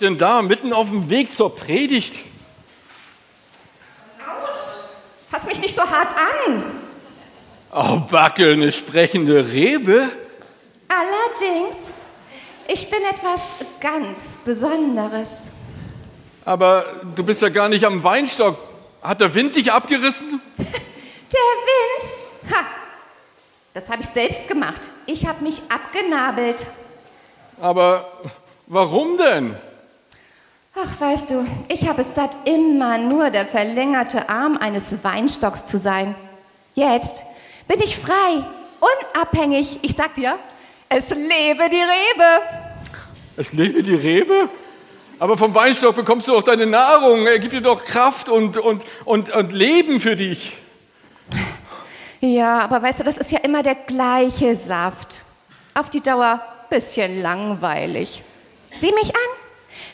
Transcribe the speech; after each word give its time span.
denn 0.00 0.18
da 0.18 0.42
mitten 0.42 0.72
auf 0.72 0.88
dem 0.88 1.10
Weg 1.10 1.34
zur 1.34 1.54
Predigt? 1.54 2.14
Autsch! 4.18 4.88
Fass 5.30 5.46
mich 5.46 5.60
nicht 5.60 5.74
so 5.74 5.82
hart 5.82 6.12
an! 6.12 6.62
Oh, 7.72 8.00
Backe, 8.10 8.52
eine 8.52 8.72
sprechende 8.72 9.46
Rebe? 9.46 10.08
Allerdings, 10.88 11.94
ich 12.66 12.90
bin 12.90 13.00
etwas 13.08 13.42
ganz 13.80 14.38
Besonderes. 14.44 15.50
Aber 16.44 16.84
du 17.14 17.22
bist 17.22 17.42
ja 17.42 17.48
gar 17.48 17.68
nicht 17.68 17.84
am 17.84 18.02
Weinstock. 18.02 18.58
Hat 19.02 19.20
der 19.20 19.34
Wind 19.34 19.54
dich 19.54 19.70
abgerissen? 19.72 20.40
Der 20.58 21.38
Wind? 21.38 22.52
Ha! 22.52 22.64
Das 23.72 23.88
habe 23.88 24.02
ich 24.02 24.08
selbst 24.08 24.48
gemacht. 24.48 24.80
Ich 25.06 25.26
habe 25.26 25.44
mich 25.44 25.62
abgenabelt. 25.68 26.66
Aber 27.60 28.10
warum 28.66 29.16
denn? 29.16 29.56
Ach, 30.76 31.00
weißt 31.00 31.30
du, 31.30 31.46
ich 31.68 31.88
habe 31.88 32.02
es 32.02 32.14
satt, 32.14 32.30
immer 32.44 32.96
nur 32.96 33.30
der 33.30 33.46
verlängerte 33.46 34.28
Arm 34.28 34.56
eines 34.56 35.02
Weinstocks 35.02 35.66
zu 35.66 35.78
sein. 35.78 36.14
Jetzt 36.74 37.24
bin 37.66 37.80
ich 37.82 37.96
frei, 37.96 38.44
unabhängig. 39.14 39.80
Ich 39.82 39.96
sag 39.96 40.14
dir, 40.14 40.38
es 40.88 41.10
lebe 41.10 41.68
die 41.70 41.76
Rebe. 41.76 42.42
Es 43.36 43.52
lebe 43.52 43.82
die 43.82 43.94
Rebe? 43.94 44.48
Aber 45.18 45.36
vom 45.36 45.54
Weinstock 45.54 45.96
bekommst 45.96 46.28
du 46.28 46.36
auch 46.36 46.42
deine 46.42 46.66
Nahrung. 46.66 47.26
Er 47.26 47.38
gibt 47.38 47.52
dir 47.52 47.60
doch 47.60 47.84
Kraft 47.84 48.28
und, 48.28 48.56
und, 48.56 48.82
und, 49.04 49.30
und 49.30 49.52
Leben 49.52 50.00
für 50.00 50.16
dich. 50.16 50.52
Ja, 52.20 52.60
aber 52.60 52.82
weißt 52.82 53.00
du, 53.00 53.04
das 53.04 53.18
ist 53.18 53.32
ja 53.32 53.40
immer 53.40 53.62
der 53.62 53.74
gleiche 53.74 54.54
Saft. 54.54 55.24
Auf 55.74 55.90
die 55.90 56.00
Dauer 56.00 56.40
bisschen 56.70 57.20
langweilig. 57.20 58.22
Sieh 58.78 58.92
mich 58.92 59.14
an. 59.14 59.29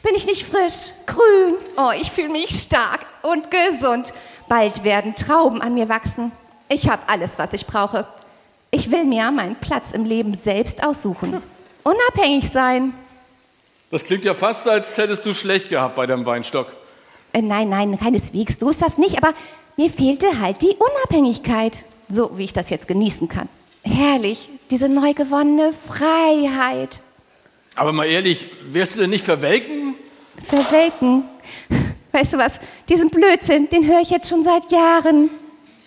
Bin 0.07 0.15
ich 0.15 0.27
nicht 0.27 0.47
frisch, 0.47 0.93
grün? 1.05 1.57
Oh, 1.77 1.91
ich 2.01 2.13
fühle 2.13 2.29
mich 2.29 2.51
stark 2.51 3.01
und 3.23 3.51
gesund. 3.51 4.15
Bald 4.49 4.85
werden 4.85 5.17
Trauben 5.17 5.61
an 5.61 5.75
mir 5.75 5.89
wachsen. 5.89 6.31
Ich 6.69 6.89
habe 6.89 7.03
alles, 7.09 7.41
was 7.41 7.53
ich 7.53 7.67
brauche. 7.67 8.07
Ich 8.71 8.93
will 8.93 9.05
mir 9.05 9.33
meinen 9.33 9.57
Platz 9.57 9.91
im 9.91 10.05
Leben 10.05 10.35
selbst 10.35 10.87
aussuchen. 10.87 11.43
Unabhängig 11.83 12.49
sein. 12.49 12.95
Das 13.91 14.05
klingt 14.05 14.23
ja 14.23 14.35
fast, 14.35 14.69
als 14.69 14.97
hättest 14.97 15.27
du 15.27 15.35
schlecht 15.35 15.71
gehabt 15.71 15.97
bei 15.97 16.07
deinem 16.07 16.25
Weinstock. 16.25 16.69
Äh, 17.33 17.43
nein, 17.43 17.69
nein, 17.69 17.99
keineswegs. 17.99 18.61
So 18.61 18.71
ist 18.71 18.83
das 18.83 18.99
nicht. 18.99 19.19
Aber 19.19 19.35
mir 19.77 19.91
fehlte 19.91 20.39
halt 20.39 20.63
die 20.63 20.77
Unabhängigkeit. 20.79 21.85
So 22.07 22.39
wie 22.39 22.45
ich 22.45 22.53
das 22.53 22.71
jetzt 22.71 22.87
genießen 22.87 23.29
kann. 23.29 23.49
Herrlich, 23.83 24.51
diese 24.71 24.89
neu 24.89 25.15
gewonnene 25.15 25.73
Freiheit. 25.73 27.01
Aber 27.77 27.93
mal 27.93 28.07
ehrlich, 28.07 28.51
wirst 28.73 28.97
du 28.97 29.01
denn 29.01 29.11
nicht 29.11 29.25
verwelken? 29.25 29.95
Verwelken? 30.45 31.25
Weißt 32.13 32.33
du 32.33 32.39
was? 32.39 32.59
Diesen 32.89 33.11
Blödsinn, 33.11 33.69
den 33.69 33.87
höre 33.87 34.01
ich 34.01 34.11
jetzt 34.11 34.29
schon 34.29 34.43
seit 34.43 34.73
Jahren. 34.73 35.29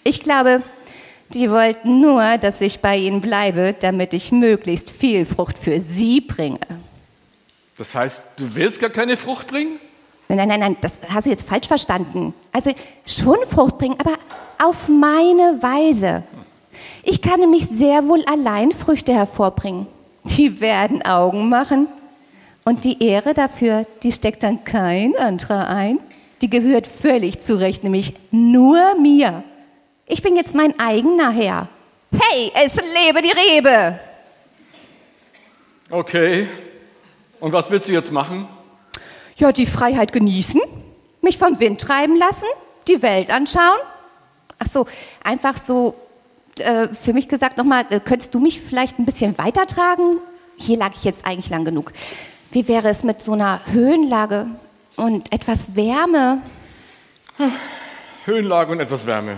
Ich 0.04 0.22
glaube, 0.22 0.62
die 1.34 1.50
wollten 1.50 2.00
nur, 2.00 2.38
dass 2.38 2.62
ich 2.62 2.80
bei 2.80 2.96
ihnen 2.96 3.22
bleibe, 3.22 3.76
damit 3.78 4.14
ich 4.14 4.32
möglichst 4.32 4.92
viel 4.92 5.26
Frucht 5.26 5.58
für 5.58 5.80
sie 5.80 6.22
bringe. 6.22 6.60
Das 7.78 7.96
heißt, 7.96 8.24
du 8.38 8.54
willst 8.54 8.80
gar 8.80 8.92
keine 8.92 9.18
Frucht 9.18 9.48
bringen? 9.48 9.80
Nein, 10.28 10.38
nein, 10.38 10.48
nein, 10.48 10.60
nein, 10.60 10.78
das 10.82 11.00
hast 11.10 11.26
du 11.26 11.32
jetzt 11.32 11.48
falsch 11.48 11.68
verstanden. 11.68 12.36
Also 12.52 12.72
schon 13.06 13.38
Frucht 13.50 13.80
bringen, 13.80 13.96
aber 14.00 14.14
auf 14.64 14.88
meine 14.90 15.58
Weise. 15.62 16.24
Ich 17.02 17.20
kann 17.20 17.40
nämlich 17.40 17.66
sehr 17.66 18.08
wohl 18.08 18.24
allein 18.26 18.72
Früchte 18.72 19.12
hervorbringen. 19.12 19.88
Die 20.38 20.62
werden 20.62 21.02
Augen 21.02 21.50
machen. 21.50 21.88
Und 22.66 22.86
die 22.86 23.04
Ehre 23.04 23.34
dafür, 23.34 23.86
die 24.04 24.12
steckt 24.12 24.44
dann 24.44 24.64
kein 24.64 25.16
anderer 25.18 25.68
ein. 25.70 26.00
Die 26.42 26.50
gehört 26.50 26.88
völlig 26.88 27.40
zurecht, 27.40 27.84
nämlich 27.84 28.14
nur 28.32 28.96
mir. 28.96 29.44
Ich 30.06 30.22
bin 30.22 30.36
jetzt 30.36 30.56
mein 30.56 30.80
eigener 30.80 31.32
Herr. 31.32 31.68
Hey, 32.12 32.52
es 32.64 32.76
lebe 32.76 33.22
die 33.22 33.32
Rebe! 33.32 34.00
Okay. 35.90 36.48
Und 37.40 37.54
was 37.54 37.70
willst 37.70 37.88
du 37.88 37.94
jetzt 37.94 38.12
machen? 38.12 38.48
Ja, 39.38 39.52
die 39.52 39.66
Freiheit 39.66 40.12
genießen, 40.12 40.62
mich 41.22 41.38
vom 41.38 41.60
Wind 41.60 41.80
treiben 41.82 42.18
lassen, 42.18 42.48
die 42.88 43.02
Welt 43.02 43.30
anschauen. 43.30 43.80
Ach 44.60 44.68
so, 44.68 44.86
einfach 45.24 45.58
so 45.58 45.96
äh, 46.62 46.90
für 46.94 47.14
mich 47.14 47.28
gesagt 47.28 47.58
nochmal, 47.58 47.86
äh, 47.90 48.00
könntest 48.00 48.34
du 48.34 48.40
mich 48.40 48.60
vielleicht 48.62 49.00
ein 49.00 49.06
bisschen 49.06 49.38
weitertragen? 49.38 50.18
Hier 50.58 50.78
lag 50.78 50.92
ich 50.96 51.04
jetzt 51.04 51.26
eigentlich 51.26 51.50
lang 51.50 51.66
genug. 51.66 51.92
Wie 52.52 52.68
wäre 52.68 52.90
es 52.90 53.04
mit 53.04 53.22
so 53.22 53.34
einer 53.34 53.62
Höhenlage 53.72 54.48
und 54.96 55.32
etwas 55.32 55.76
Wärme? 55.76 56.42
Höhenlage 58.26 58.72
und 58.72 58.80
etwas 58.80 59.06
Wärme. 59.06 59.38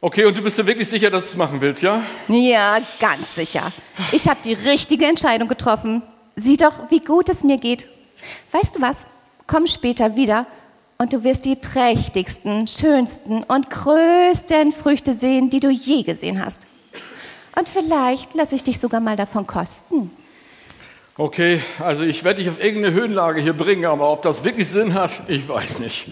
Okay, 0.00 0.24
und 0.24 0.36
du 0.36 0.42
bist 0.42 0.58
dir 0.58 0.66
wirklich 0.66 0.88
sicher, 0.88 1.10
dass 1.10 1.24
du 1.24 1.30
es 1.30 1.36
machen 1.36 1.60
willst, 1.60 1.82
ja? 1.82 2.02
Ja, 2.28 2.78
ganz 3.00 3.34
sicher. 3.34 3.72
Ich 4.12 4.28
habe 4.28 4.38
die 4.44 4.52
richtige 4.52 5.06
Entscheidung 5.06 5.48
getroffen. 5.48 6.02
Sieh 6.34 6.56
doch, 6.56 6.90
wie 6.90 7.00
gut 7.00 7.28
es 7.28 7.44
mir 7.44 7.58
geht. 7.58 7.88
Weißt 8.52 8.76
du 8.76 8.80
was? 8.80 9.06
Komm 9.46 9.66
später 9.66 10.16
wieder 10.16 10.46
und 10.98 11.12
du 11.12 11.24
wirst 11.24 11.44
die 11.44 11.56
prächtigsten, 11.56 12.66
schönsten 12.66 13.42
und 13.44 13.70
größten 13.70 14.72
Früchte 14.72 15.12
sehen, 15.12 15.50
die 15.50 15.60
du 15.60 15.70
je 15.70 16.02
gesehen 16.02 16.44
hast. 16.44 16.66
Und 17.58 17.68
vielleicht 17.68 18.34
lasse 18.34 18.54
ich 18.54 18.64
dich 18.64 18.78
sogar 18.78 19.00
mal 19.00 19.16
davon 19.16 19.46
kosten. 19.46 20.10
Okay, 21.18 21.62
also 21.78 22.02
ich 22.02 22.24
werde 22.24 22.42
dich 22.42 22.50
auf 22.50 22.62
irgendeine 22.62 22.94
Höhenlage 22.94 23.40
hier 23.40 23.54
bringen, 23.54 23.86
aber 23.86 24.10
ob 24.12 24.22
das 24.22 24.44
wirklich 24.44 24.68
Sinn 24.68 24.92
hat, 24.92 25.10
ich 25.28 25.48
weiß 25.48 25.78
nicht. 25.78 26.08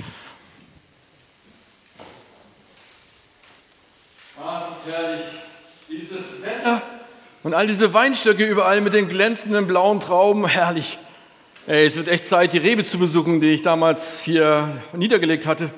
Ah, 4.42 4.62
es 4.62 4.86
ist 4.86 4.94
herrlich. 4.94 5.24
Dieses 5.90 6.42
Wetter 6.42 6.82
und 7.42 7.52
all 7.52 7.66
diese 7.66 7.92
Weinstöcke 7.92 8.46
überall 8.46 8.80
mit 8.80 8.94
den 8.94 9.08
glänzenden 9.08 9.66
blauen 9.66 10.00
Trauben, 10.00 10.46
herrlich. 10.46 10.98
Ey, 11.66 11.86
es 11.86 11.96
wird 11.96 12.08
echt 12.08 12.26
Zeit, 12.26 12.52
die 12.52 12.58
Rebe 12.58 12.84
zu 12.84 12.98
besuchen, 12.98 13.40
die 13.40 13.52
ich 13.52 13.62
damals 13.62 14.20
hier 14.20 14.82
niedergelegt 14.92 15.46
hatte. 15.46 15.70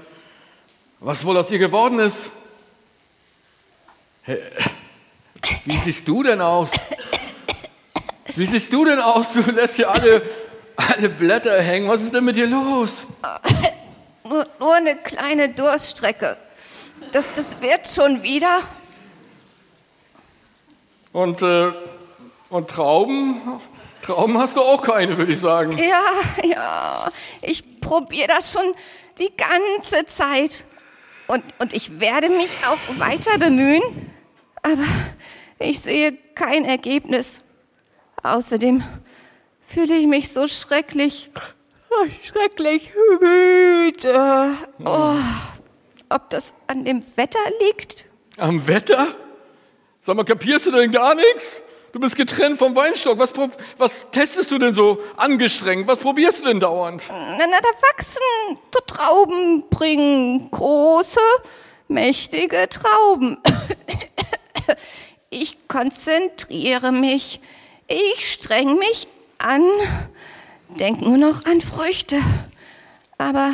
Was 0.99 1.25
wohl 1.25 1.37
aus 1.37 1.49
ihr 1.53 1.61
geworden 1.61 2.01
ist? 2.01 2.29
Hey, 4.23 4.43
wie 5.65 5.77
siehst 5.77 6.09
du 6.09 6.25
denn 6.25 6.41
aus? 6.41 6.73
Wie 8.35 8.47
siehst 8.47 8.73
du 8.73 8.85
denn 8.85 8.99
aus? 8.99 9.35
Du 9.35 9.49
lässt 9.53 9.77
hier 9.77 9.89
alle, 9.89 10.23
alle 10.75 11.09
Blätter 11.09 11.63
hängen. 11.63 11.89
Was 11.89 12.03
ist 12.03 12.13
denn 12.13 12.25
mit 12.25 12.35
dir 12.35 12.49
los? 12.49 13.05
Nur, 14.25 14.45
nur 14.59 14.75
eine 14.75 14.97
kleine 14.97 15.51
Durststrecke. 15.51 16.37
Das, 17.13 17.33
das 17.33 17.61
wird 17.61 17.87
schon 17.87 18.25
wieder. 18.25 18.59
Und, 21.13 21.43
äh, 21.43 21.71
und 22.51 22.69
Trauben? 22.69 23.41
Trauben 24.07 24.39
hast 24.39 24.57
du 24.57 24.61
auch 24.61 24.83
keine, 24.83 25.19
würde 25.19 25.33
ich 25.33 25.41
sagen. 25.41 25.77
Ja, 25.79 26.05
ja. 26.45 27.11
Ich 27.43 27.81
probiere 27.81 28.29
das 28.29 28.53
schon 28.53 28.73
die 29.19 29.33
ganze 29.37 30.07
Zeit. 30.07 30.65
Und, 31.27 31.43
und 31.59 31.73
ich 31.73 31.99
werde 31.99 32.29
mich 32.29 32.51
auch 32.69 32.99
weiter 33.01 33.37
bemühen. 33.37 33.83
Aber 34.63 34.85
ich 35.59 35.81
sehe 35.81 36.17
kein 36.37 36.65
Ergebnis. 36.65 37.41
Außerdem 38.23 38.85
fühle 39.67 39.97
ich 39.97 40.07
mich 40.07 40.33
so 40.33 40.47
schrecklich, 40.47 41.31
schrecklich 42.23 42.93
müde. 43.21 44.53
Oh, 44.85 45.15
ob 46.11 46.31
das 46.31 46.55
an 46.69 46.85
dem 46.85 47.03
Wetter 47.17 47.41
liegt? 47.67 48.07
Am 48.37 48.69
Wetter? 48.69 49.17
Sag 50.01 50.15
mal, 50.15 50.25
kapierst 50.25 50.67
du 50.67 50.71
denn 50.71 50.93
gar 50.93 51.17
nichts? 51.17 51.61
Du 51.97 52.01
bist 52.01 52.15
getrennt 52.15 52.59
vom 52.59 52.77
Weinstock. 52.77 53.19
Was, 53.19 53.33
was 53.79 54.07
testest 54.11 54.51
du 54.51 54.59
denn 54.59 54.75
so 54.75 54.99
angestrengt? 55.17 55.89
Was 55.89 55.99
probierst 55.99 56.41
du 56.41 56.45
denn 56.45 56.61
dauernd? 56.61 57.05
Na, 57.09 57.39
na 57.39 57.59
da 57.59 57.69
wachsen 57.91 58.21
so 58.71 58.81
Trauben 58.87 59.65
bringen. 59.71 60.51
Große, 60.51 61.19
mächtige 61.89 62.69
Trauben. 62.69 63.39
Ich 65.31 65.69
konzentriere 65.69 66.93
mich. 66.93 67.41
Ich 67.89 68.31
streng 68.31 68.79
mich 68.79 69.09
an. 69.39 69.63
Denk 70.79 71.01
nur 71.01 71.17
noch 71.17 71.47
an 71.47 71.63
Früchte. 71.63 72.21
Aber 73.17 73.53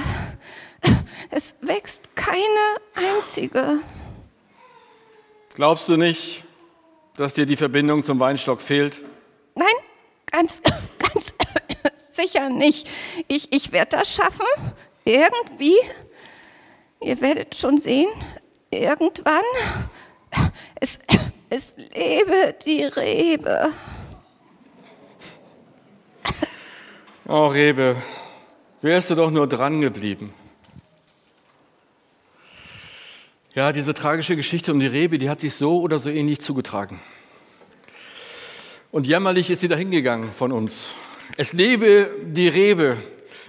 es 1.31 1.55
wächst 1.61 2.17
keine 2.17 2.37
einzige. 2.95 3.79
Glaubst 5.55 5.89
du 5.89 5.97
nicht, 5.97 6.45
dass 7.17 7.35
dir 7.35 7.47
die 7.47 7.57
Verbindung 7.57 8.05
zum 8.05 8.21
Weinstock 8.21 8.61
fehlt? 8.61 8.99
Nein, 9.55 9.75
ganz, 10.31 10.63
ganz 10.99 11.35
sicher 12.13 12.49
nicht. 12.49 12.89
Ich, 13.29 13.53
ich 13.53 13.73
werde 13.73 13.99
das 13.99 14.15
schaffen. 14.15 14.47
Irgendwie. 15.05 15.77
Ihr 17.01 17.21
werdet 17.21 17.55
schon 17.55 17.79
sehen. 17.79 18.11
Irgendwann. 18.71 19.43
Es, 20.81 20.99
es 21.51 21.77
lebe 21.77 22.57
die 22.65 22.83
Rebe. 22.83 23.71
Oh, 27.29 27.47
Rebe, 27.47 27.97
wärst 28.81 29.11
du 29.11 29.15
doch 29.15 29.31
nur 29.31 29.47
dran 29.47 29.81
geblieben. 29.81 30.35
Ja, 33.55 33.71
diese 33.73 33.93
tragische 33.93 34.35
Geschichte 34.35 34.73
um 34.73 34.81
die 34.81 34.87
Rebe, 34.87 35.19
die 35.19 35.29
hat 35.29 35.41
sich 35.41 35.55
so 35.55 35.83
oder 35.83 35.99
so 35.99 36.09
ähnlich 36.09 36.41
zugetragen. 36.41 37.03
Und 38.91 39.07
jämmerlich 39.07 39.51
ist 39.51 39.61
sie 39.61 39.69
dahingegangen 39.69 40.33
von 40.33 40.53
uns. 40.53 40.95
Es 41.37 41.53
lebe 41.53 42.09
die 42.25 42.49
Rebe, 42.49 42.97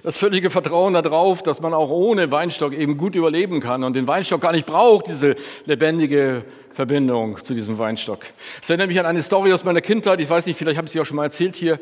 das 0.03 0.17
völlige 0.17 0.49
Vertrauen 0.49 0.93
darauf, 0.93 1.41
dass 1.41 1.61
man 1.61 1.73
auch 1.73 1.89
ohne 1.89 2.31
Weinstock 2.31 2.73
eben 2.73 2.97
gut 2.97 3.15
überleben 3.15 3.61
kann 3.61 3.85
und 3.85 3.95
den 3.95 4.05
Weinstock 4.05 4.41
gar 4.41 4.51
nicht 4.51 4.65
braucht, 4.65 5.07
diese 5.07 5.37
lebendige 5.63 6.43
Verbindung 6.73 7.37
zu 7.37 7.53
diesem 7.53 7.77
Weinstock. 7.77 8.25
Es 8.61 8.69
erinnert 8.69 8.89
mich 8.89 8.99
an 8.99 9.05
eine 9.05 9.23
Story 9.23 9.53
aus 9.53 9.63
meiner 9.63 9.79
Kindheit, 9.79 10.19
ich 10.19 10.29
weiß 10.29 10.45
nicht, 10.47 10.57
vielleicht 10.57 10.75
habe 10.75 10.87
ich 10.87 10.91
sie 10.91 10.99
auch 10.99 11.05
schon 11.05 11.15
mal 11.15 11.23
erzählt 11.23 11.55
hier, 11.55 11.79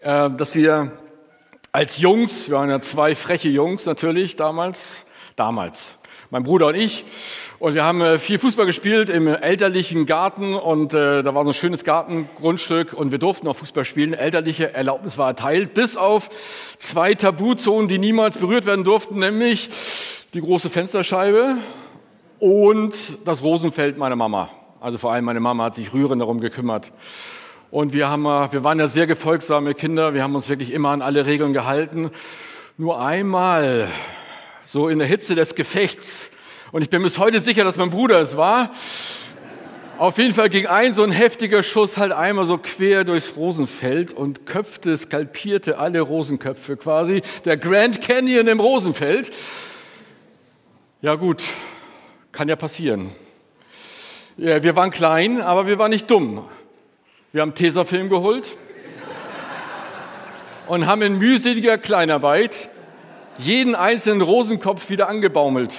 äh, 0.00 0.30
dass 0.30 0.54
wir 0.54 0.98
als 1.72 1.98
Jungs, 1.98 2.48
wir 2.48 2.56
waren 2.56 2.70
ja 2.70 2.80
zwei 2.80 3.14
freche 3.14 3.50
Jungs 3.50 3.84
natürlich 3.84 4.36
damals, 4.36 5.04
damals, 5.36 5.98
mein 6.30 6.44
Bruder 6.44 6.68
und 6.68 6.76
ich. 6.76 7.04
Und 7.58 7.74
wir 7.74 7.84
haben 7.84 8.00
äh, 8.00 8.18
viel 8.18 8.38
Fußball 8.38 8.64
gespielt 8.64 9.10
im 9.10 9.26
elterlichen 9.26 10.06
Garten 10.06 10.54
und 10.54 10.94
äh, 10.94 11.22
da 11.22 11.34
war 11.34 11.44
so 11.44 11.50
ein 11.50 11.54
schönes 11.54 11.84
Gartengrundstück 11.84 12.92
und 12.94 13.10
wir 13.10 13.18
durften 13.18 13.48
auch 13.48 13.56
Fußball 13.56 13.84
spielen. 13.84 14.14
Elterliche 14.14 14.72
Erlaubnis 14.72 15.18
war 15.18 15.28
erteilt, 15.28 15.74
bis 15.74 15.96
auf 15.96 16.30
zwei 16.78 17.14
Tabuzonen, 17.14 17.88
die 17.88 17.98
niemals 17.98 18.38
berührt 18.38 18.64
werden 18.64 18.84
durften, 18.84 19.18
nämlich 19.18 19.70
die 20.32 20.40
große 20.40 20.70
Fensterscheibe 20.70 21.56
und 22.38 22.94
das 23.24 23.42
Rosenfeld 23.42 23.98
meiner 23.98 24.16
Mama. 24.16 24.48
Also 24.80 24.96
vor 24.96 25.12
allem 25.12 25.24
meine 25.24 25.40
Mama 25.40 25.64
hat 25.64 25.74
sich 25.74 25.92
rührend 25.92 26.22
darum 26.22 26.40
gekümmert. 26.40 26.92
Und 27.72 27.92
wir, 27.92 28.08
haben, 28.08 28.24
äh, 28.24 28.52
wir 28.52 28.64
waren 28.64 28.78
ja 28.78 28.88
sehr 28.88 29.08
gefolgsame 29.08 29.74
Kinder, 29.74 30.14
wir 30.14 30.22
haben 30.22 30.34
uns 30.36 30.48
wirklich 30.48 30.72
immer 30.72 30.90
an 30.90 31.02
alle 31.02 31.26
Regeln 31.26 31.52
gehalten. 31.52 32.10
Nur 32.78 33.00
einmal 33.00 33.88
so 34.72 34.88
in 34.88 35.00
der 35.00 35.08
Hitze 35.08 35.34
des 35.34 35.56
Gefechts. 35.56 36.30
Und 36.70 36.82
ich 36.82 36.90
bin 36.90 37.02
bis 37.02 37.18
heute 37.18 37.40
sicher, 37.40 37.64
dass 37.64 37.76
mein 37.76 37.90
Bruder 37.90 38.20
es 38.20 38.36
war. 38.36 38.72
Auf 39.98 40.16
jeden 40.16 40.32
Fall 40.32 40.48
ging 40.48 40.66
ein 40.66 40.94
so 40.94 41.02
ein 41.02 41.10
heftiger 41.10 41.64
Schuss 41.64 41.98
halt 41.98 42.12
einmal 42.12 42.44
so 42.44 42.56
quer 42.56 43.02
durchs 43.02 43.36
Rosenfeld 43.36 44.12
und 44.12 44.46
köpfte, 44.46 44.96
skalpierte 44.96 45.78
alle 45.78 46.00
Rosenköpfe 46.00 46.76
quasi. 46.76 47.22
Der 47.44 47.56
Grand 47.56 48.00
Canyon 48.00 48.46
im 48.46 48.60
Rosenfeld. 48.60 49.32
Ja 51.02 51.16
gut, 51.16 51.42
kann 52.30 52.48
ja 52.48 52.54
passieren. 52.54 53.10
Ja, 54.36 54.62
wir 54.62 54.76
waren 54.76 54.92
klein, 54.92 55.42
aber 55.42 55.66
wir 55.66 55.80
waren 55.80 55.90
nicht 55.90 56.08
dumm. 56.08 56.44
Wir 57.32 57.42
haben 57.42 57.56
Tesafilm 57.56 58.08
geholt 58.08 58.44
und 60.68 60.86
haben 60.86 61.02
in 61.02 61.18
mühseliger 61.18 61.76
Kleinarbeit 61.76 62.70
jeden 63.40 63.74
einzelnen 63.74 64.20
Rosenkopf 64.20 64.90
wieder 64.90 65.08
angebaumelt. 65.08 65.74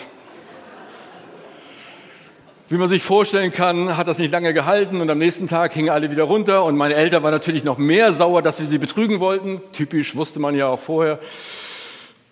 Wie 2.69 2.77
man 2.77 2.87
sich 2.87 3.03
vorstellen 3.03 3.51
kann, 3.51 3.97
hat 3.97 4.07
das 4.07 4.17
nicht 4.17 4.31
lange 4.31 4.53
gehalten 4.53 5.01
und 5.01 5.09
am 5.09 5.17
nächsten 5.17 5.49
Tag 5.49 5.73
hingen 5.73 5.89
alle 5.89 6.09
wieder 6.09 6.23
runter 6.23 6.63
und 6.63 6.77
meine 6.77 6.95
Eltern 6.95 7.21
waren 7.21 7.33
natürlich 7.33 7.63
noch 7.63 7.77
mehr 7.77 8.13
sauer, 8.13 8.41
dass 8.41 8.59
wir 8.59 8.65
sie 8.65 8.77
betrügen 8.77 9.19
wollten. 9.19 9.61
Typisch 9.73 10.15
wusste 10.15 10.39
man 10.39 10.55
ja 10.55 10.67
auch 10.67 10.79
vorher. 10.79 11.19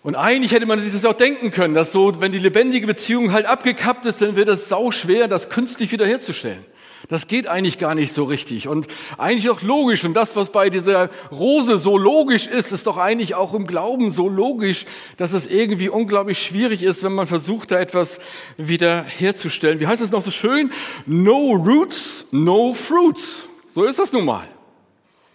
Und 0.02 0.14
eigentlich 0.14 0.52
hätte 0.52 0.64
man 0.64 0.78
sich 0.78 0.94
das 0.94 1.04
auch 1.04 1.12
denken 1.12 1.50
können, 1.50 1.74
dass 1.74 1.92
so, 1.92 2.20
wenn 2.20 2.32
die 2.32 2.38
lebendige 2.38 2.86
Beziehung 2.86 3.32
halt 3.32 3.44
abgekappt 3.44 4.06
ist, 4.06 4.22
dann 4.22 4.34
wird 4.34 4.48
es 4.48 4.70
sau 4.70 4.90
schwer, 4.92 5.28
das 5.28 5.50
künstlich 5.50 5.92
wiederherzustellen. 5.92 6.64
Das 7.10 7.26
geht 7.26 7.48
eigentlich 7.48 7.78
gar 7.78 7.96
nicht 7.96 8.14
so 8.14 8.22
richtig 8.22 8.68
und 8.68 8.86
eigentlich 9.18 9.50
auch 9.50 9.62
logisch. 9.62 10.04
Und 10.04 10.14
das, 10.14 10.36
was 10.36 10.50
bei 10.50 10.70
dieser 10.70 11.10
Rose 11.32 11.76
so 11.76 11.98
logisch 11.98 12.46
ist, 12.46 12.70
ist 12.70 12.86
doch 12.86 12.98
eigentlich 12.98 13.34
auch 13.34 13.52
im 13.52 13.66
Glauben 13.66 14.12
so 14.12 14.28
logisch, 14.28 14.86
dass 15.16 15.32
es 15.32 15.44
irgendwie 15.44 15.88
unglaublich 15.88 16.40
schwierig 16.40 16.84
ist, 16.84 17.02
wenn 17.02 17.12
man 17.12 17.26
versucht, 17.26 17.72
da 17.72 17.80
etwas 17.80 18.20
wieder 18.56 19.02
herzustellen. 19.02 19.80
Wie 19.80 19.88
heißt 19.88 20.00
es 20.00 20.12
noch 20.12 20.22
so 20.22 20.30
schön? 20.30 20.72
No 21.04 21.50
roots, 21.50 22.26
no 22.30 22.74
fruits. 22.74 23.48
So 23.74 23.82
ist 23.82 23.98
das 23.98 24.12
nun 24.12 24.24
mal. 24.24 24.46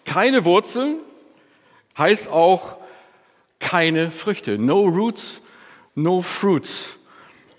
Keine 0.06 0.46
Wurzeln 0.46 0.96
heißt 1.98 2.30
auch 2.30 2.78
keine 3.58 4.10
Früchte. 4.10 4.56
No 4.56 4.84
roots, 4.84 5.42
no 5.94 6.22
fruits. 6.22 6.95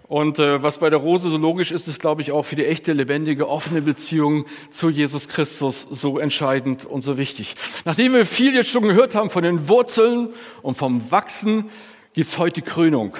Und 0.07 0.39
äh, 0.39 0.63
was 0.63 0.77
bei 0.77 0.89
der 0.89 0.99
Rose 0.99 1.29
so 1.29 1.37
logisch 1.37 1.71
ist, 1.71 1.87
ist, 1.87 1.99
glaube 1.99 2.21
ich, 2.21 2.31
auch 2.31 2.43
für 2.43 2.55
die 2.55 2.65
echte, 2.65 2.93
lebendige, 2.93 3.49
offene 3.49 3.81
Beziehung 3.81 4.45
zu 4.71 4.89
Jesus 4.89 5.27
Christus 5.27 5.85
so 5.89 6.17
entscheidend 6.17 6.85
und 6.85 7.01
so 7.01 7.17
wichtig. 7.17 7.55
Nachdem 7.83 8.13
wir 8.13 8.25
viel 8.25 8.55
jetzt 8.55 8.69
schon 8.69 8.83
gehört 8.83 9.15
haben 9.15 9.29
von 9.29 9.43
den 9.43 9.67
Wurzeln 9.67 10.29
und 10.61 10.75
vom 10.75 11.11
Wachsen, 11.11 11.69
gibt's 12.13 12.37
heute 12.37 12.61
die 12.61 12.69
Krönung. 12.69 13.15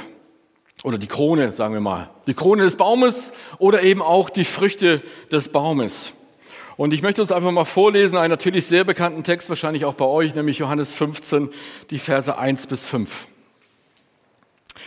Oder 0.84 0.98
die 0.98 1.08
Krone, 1.08 1.52
sagen 1.52 1.74
wir 1.74 1.82
mal. 1.82 2.10
Die 2.28 2.34
Krone 2.34 2.64
des 2.64 2.78
Baumes 2.78 3.34
oder 3.58 3.84
eben 3.84 4.02
auch 4.02 4.30
die 4.30 4.46
Früchte 4.46 5.02
des 5.30 5.50
Baumes. 5.50 6.14
Und 6.78 6.94
ich 6.94 7.02
möchte 7.02 7.22
uns 7.22 7.32
einfach 7.32 7.52
mal 7.52 7.66
vorlesen, 7.66 8.16
einen 8.16 8.30
natürlich 8.30 8.68
sehr 8.68 8.84
bekannten 8.84 9.24
Text, 9.24 9.50
wahrscheinlich 9.50 9.84
auch 9.84 9.96
bei 9.96 10.06
euch, 10.06 10.36
nämlich 10.36 10.60
Johannes 10.60 10.94
15, 10.94 11.50
die 11.90 12.00
Verse 12.00 12.38
1 12.38 12.68
bis 12.68 12.86
5. 12.86 13.28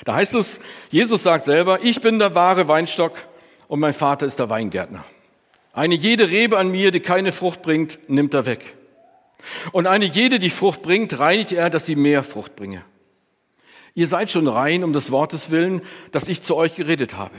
Da 0.05 0.15
heißt 0.15 0.35
es, 0.35 0.61
Jesus 0.89 1.23
sagt 1.23 1.45
selber, 1.45 1.81
ich 1.83 2.01
bin 2.01 2.19
der 2.19 2.35
wahre 2.35 2.69
Weinstock 2.69 3.13
und 3.69 3.81
mein 3.81 3.93
Vater 3.93 4.27
ist 4.27 4.39
der 4.39 4.51
Weingärtner. 4.51 5.05
Eine 5.73 5.95
jede 5.95 6.31
Rebe 6.31 6.59
an 6.59 6.71
mir, 6.71 6.91
die 6.91 7.01
keine 7.01 7.33
Frucht 7.33 7.63
bringt, 7.63 7.99
nimmt 8.09 8.35
er 8.35 8.47
weg. 8.47 8.77
Und 9.73 9.87
eine 9.87 10.05
jede, 10.05 10.39
die 10.39 10.51
Frucht 10.51 10.83
bringt, 10.83 11.19
reinigt 11.19 11.53
er, 11.53 11.71
dass 11.71 11.87
sie 11.87 11.97
mehr 11.97 12.23
Frucht 12.23 12.57
bringe. 12.57 12.85
Ihr 13.95 14.07
seid 14.07 14.31
schon 14.31 14.49
rein 14.49 14.85
um 14.85 14.93
des 14.93 15.11
Wortes 15.11 15.51
willen, 15.51 15.83
das 16.13 16.29
ich 16.29 16.43
zu 16.43 16.57
euch 16.57 16.75
geredet 16.75 17.17
habe. 17.17 17.35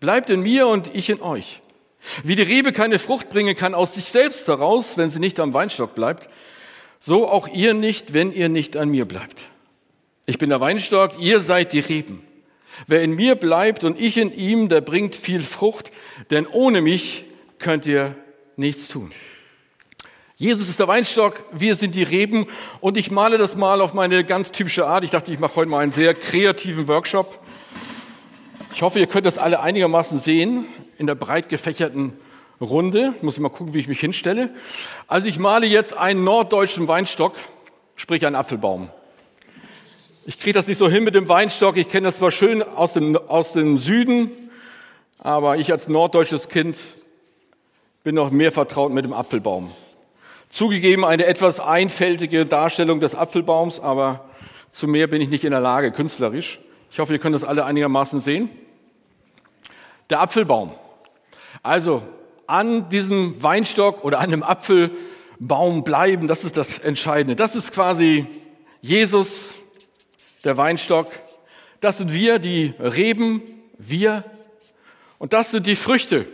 Bleibt 0.00 0.30
in 0.30 0.42
mir 0.42 0.66
und 0.66 0.94
ich 0.94 1.10
in 1.10 1.20
euch. 1.20 1.60
Wie 2.24 2.34
die 2.34 2.42
Rebe 2.42 2.72
keine 2.72 2.98
Frucht 2.98 3.28
bringen 3.28 3.54
kann 3.54 3.74
aus 3.74 3.94
sich 3.94 4.06
selbst 4.06 4.48
heraus, 4.48 4.98
wenn 4.98 5.10
sie 5.10 5.20
nicht 5.20 5.38
am 5.38 5.54
Weinstock 5.54 5.94
bleibt, 5.94 6.28
so 6.98 7.28
auch 7.28 7.46
ihr 7.48 7.74
nicht, 7.74 8.12
wenn 8.12 8.32
ihr 8.32 8.48
nicht 8.48 8.76
an 8.76 8.88
mir 8.88 9.04
bleibt. 9.04 9.48
Ich 10.24 10.38
bin 10.38 10.50
der 10.50 10.60
Weinstock, 10.60 11.18
ihr 11.18 11.40
seid 11.40 11.72
die 11.72 11.80
Reben. 11.80 12.22
Wer 12.86 13.02
in 13.02 13.14
mir 13.14 13.34
bleibt 13.34 13.82
und 13.82 13.98
ich 13.98 14.16
in 14.16 14.32
ihm, 14.32 14.68
der 14.68 14.80
bringt 14.80 15.16
viel 15.16 15.42
Frucht, 15.42 15.90
denn 16.30 16.46
ohne 16.46 16.80
mich 16.80 17.24
könnt 17.58 17.86
ihr 17.86 18.14
nichts 18.56 18.88
tun. 18.88 19.12
Jesus 20.36 20.68
ist 20.68 20.80
der 20.80 20.88
Weinstock, 20.88 21.44
wir 21.52 21.76
sind 21.76 21.94
die 21.94 22.02
Reben 22.02 22.46
und 22.80 22.96
ich 22.96 23.10
male 23.10 23.36
das 23.36 23.56
mal 23.56 23.80
auf 23.80 23.94
meine 23.94 24.24
ganz 24.24 24.52
typische 24.52 24.86
Art. 24.86 25.04
Ich 25.04 25.10
dachte, 25.10 25.32
ich 25.32 25.38
mache 25.38 25.56
heute 25.56 25.70
mal 25.70 25.80
einen 25.80 25.92
sehr 25.92 26.14
kreativen 26.14 26.88
Workshop. 26.88 27.38
Ich 28.74 28.82
hoffe, 28.82 28.98
ihr 28.98 29.06
könnt 29.06 29.26
das 29.26 29.38
alle 29.38 29.60
einigermaßen 29.60 30.18
sehen 30.18 30.66
in 30.98 31.06
der 31.06 31.14
breit 31.14 31.48
gefächerten 31.48 32.14
Runde. 32.60 33.14
Ich 33.16 33.22
muss 33.22 33.38
mal 33.38 33.50
gucken, 33.50 33.74
wie 33.74 33.80
ich 33.80 33.88
mich 33.88 34.00
hinstelle. 34.00 34.50
Also 35.08 35.28
ich 35.28 35.38
male 35.38 35.66
jetzt 35.66 35.96
einen 35.96 36.24
norddeutschen 36.24 36.88
Weinstock, 36.88 37.34
sprich 37.96 38.24
einen 38.24 38.36
Apfelbaum. 38.36 38.90
Ich 40.24 40.38
kriege 40.38 40.52
das 40.52 40.68
nicht 40.68 40.78
so 40.78 40.88
hin 40.88 41.02
mit 41.02 41.16
dem 41.16 41.28
Weinstock. 41.28 41.76
Ich 41.76 41.88
kenne 41.88 42.06
das 42.06 42.18
zwar 42.18 42.30
schön 42.30 42.62
aus 42.62 42.92
dem, 42.92 43.16
aus 43.16 43.54
dem 43.54 43.76
Süden, 43.76 44.30
aber 45.18 45.56
ich 45.56 45.72
als 45.72 45.88
norddeutsches 45.88 46.48
Kind 46.48 46.78
bin 48.04 48.14
noch 48.14 48.30
mehr 48.30 48.52
vertraut 48.52 48.92
mit 48.92 49.04
dem 49.04 49.12
Apfelbaum. 49.12 49.72
Zugegeben 50.48 51.04
eine 51.04 51.26
etwas 51.26 51.58
einfältige 51.58 52.46
Darstellung 52.46 53.00
des 53.00 53.16
Apfelbaums, 53.16 53.80
aber 53.80 54.24
zu 54.70 54.86
mehr 54.86 55.08
bin 55.08 55.20
ich 55.20 55.28
nicht 55.28 55.42
in 55.42 55.50
der 55.50 55.60
Lage, 55.60 55.90
künstlerisch. 55.90 56.60
Ich 56.92 57.00
hoffe, 57.00 57.14
ihr 57.14 57.18
könnt 57.18 57.34
das 57.34 57.42
alle 57.42 57.64
einigermaßen 57.64 58.20
sehen. 58.20 58.48
Der 60.08 60.20
Apfelbaum. 60.20 60.70
Also 61.64 62.00
an 62.46 62.88
diesem 62.90 63.42
Weinstock 63.42 64.04
oder 64.04 64.20
an 64.20 64.30
dem 64.30 64.44
Apfelbaum 64.44 65.82
bleiben, 65.82 66.28
das 66.28 66.44
ist 66.44 66.56
das 66.56 66.78
Entscheidende. 66.78 67.34
Das 67.34 67.56
ist 67.56 67.72
quasi 67.72 68.26
Jesus, 68.82 69.54
der 70.44 70.56
Weinstock. 70.56 71.10
Das 71.80 71.98
sind 71.98 72.12
wir, 72.12 72.38
die 72.38 72.74
Reben, 72.78 73.42
wir. 73.78 74.24
Und 75.18 75.32
das 75.32 75.50
sind 75.50 75.66
die 75.66 75.76
Früchte. 75.76 76.26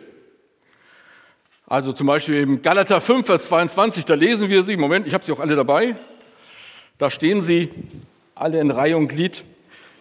Also 1.66 1.92
zum 1.92 2.06
Beispiel 2.06 2.36
im 2.36 2.62
Galater 2.62 3.00
5, 3.00 3.26
Vers 3.26 3.46
22, 3.46 4.04
da 4.04 4.14
lesen 4.14 4.48
wir 4.48 4.62
sie. 4.62 4.76
Moment, 4.76 5.06
ich 5.06 5.14
habe 5.14 5.24
sie 5.24 5.32
auch 5.32 5.40
alle 5.40 5.54
dabei. 5.54 5.96
Da 6.96 7.10
stehen 7.10 7.42
sie 7.42 7.70
alle 8.34 8.60
in 8.60 8.70
Reihe 8.70 8.96
und 8.96 9.08
Glied. 9.08 9.44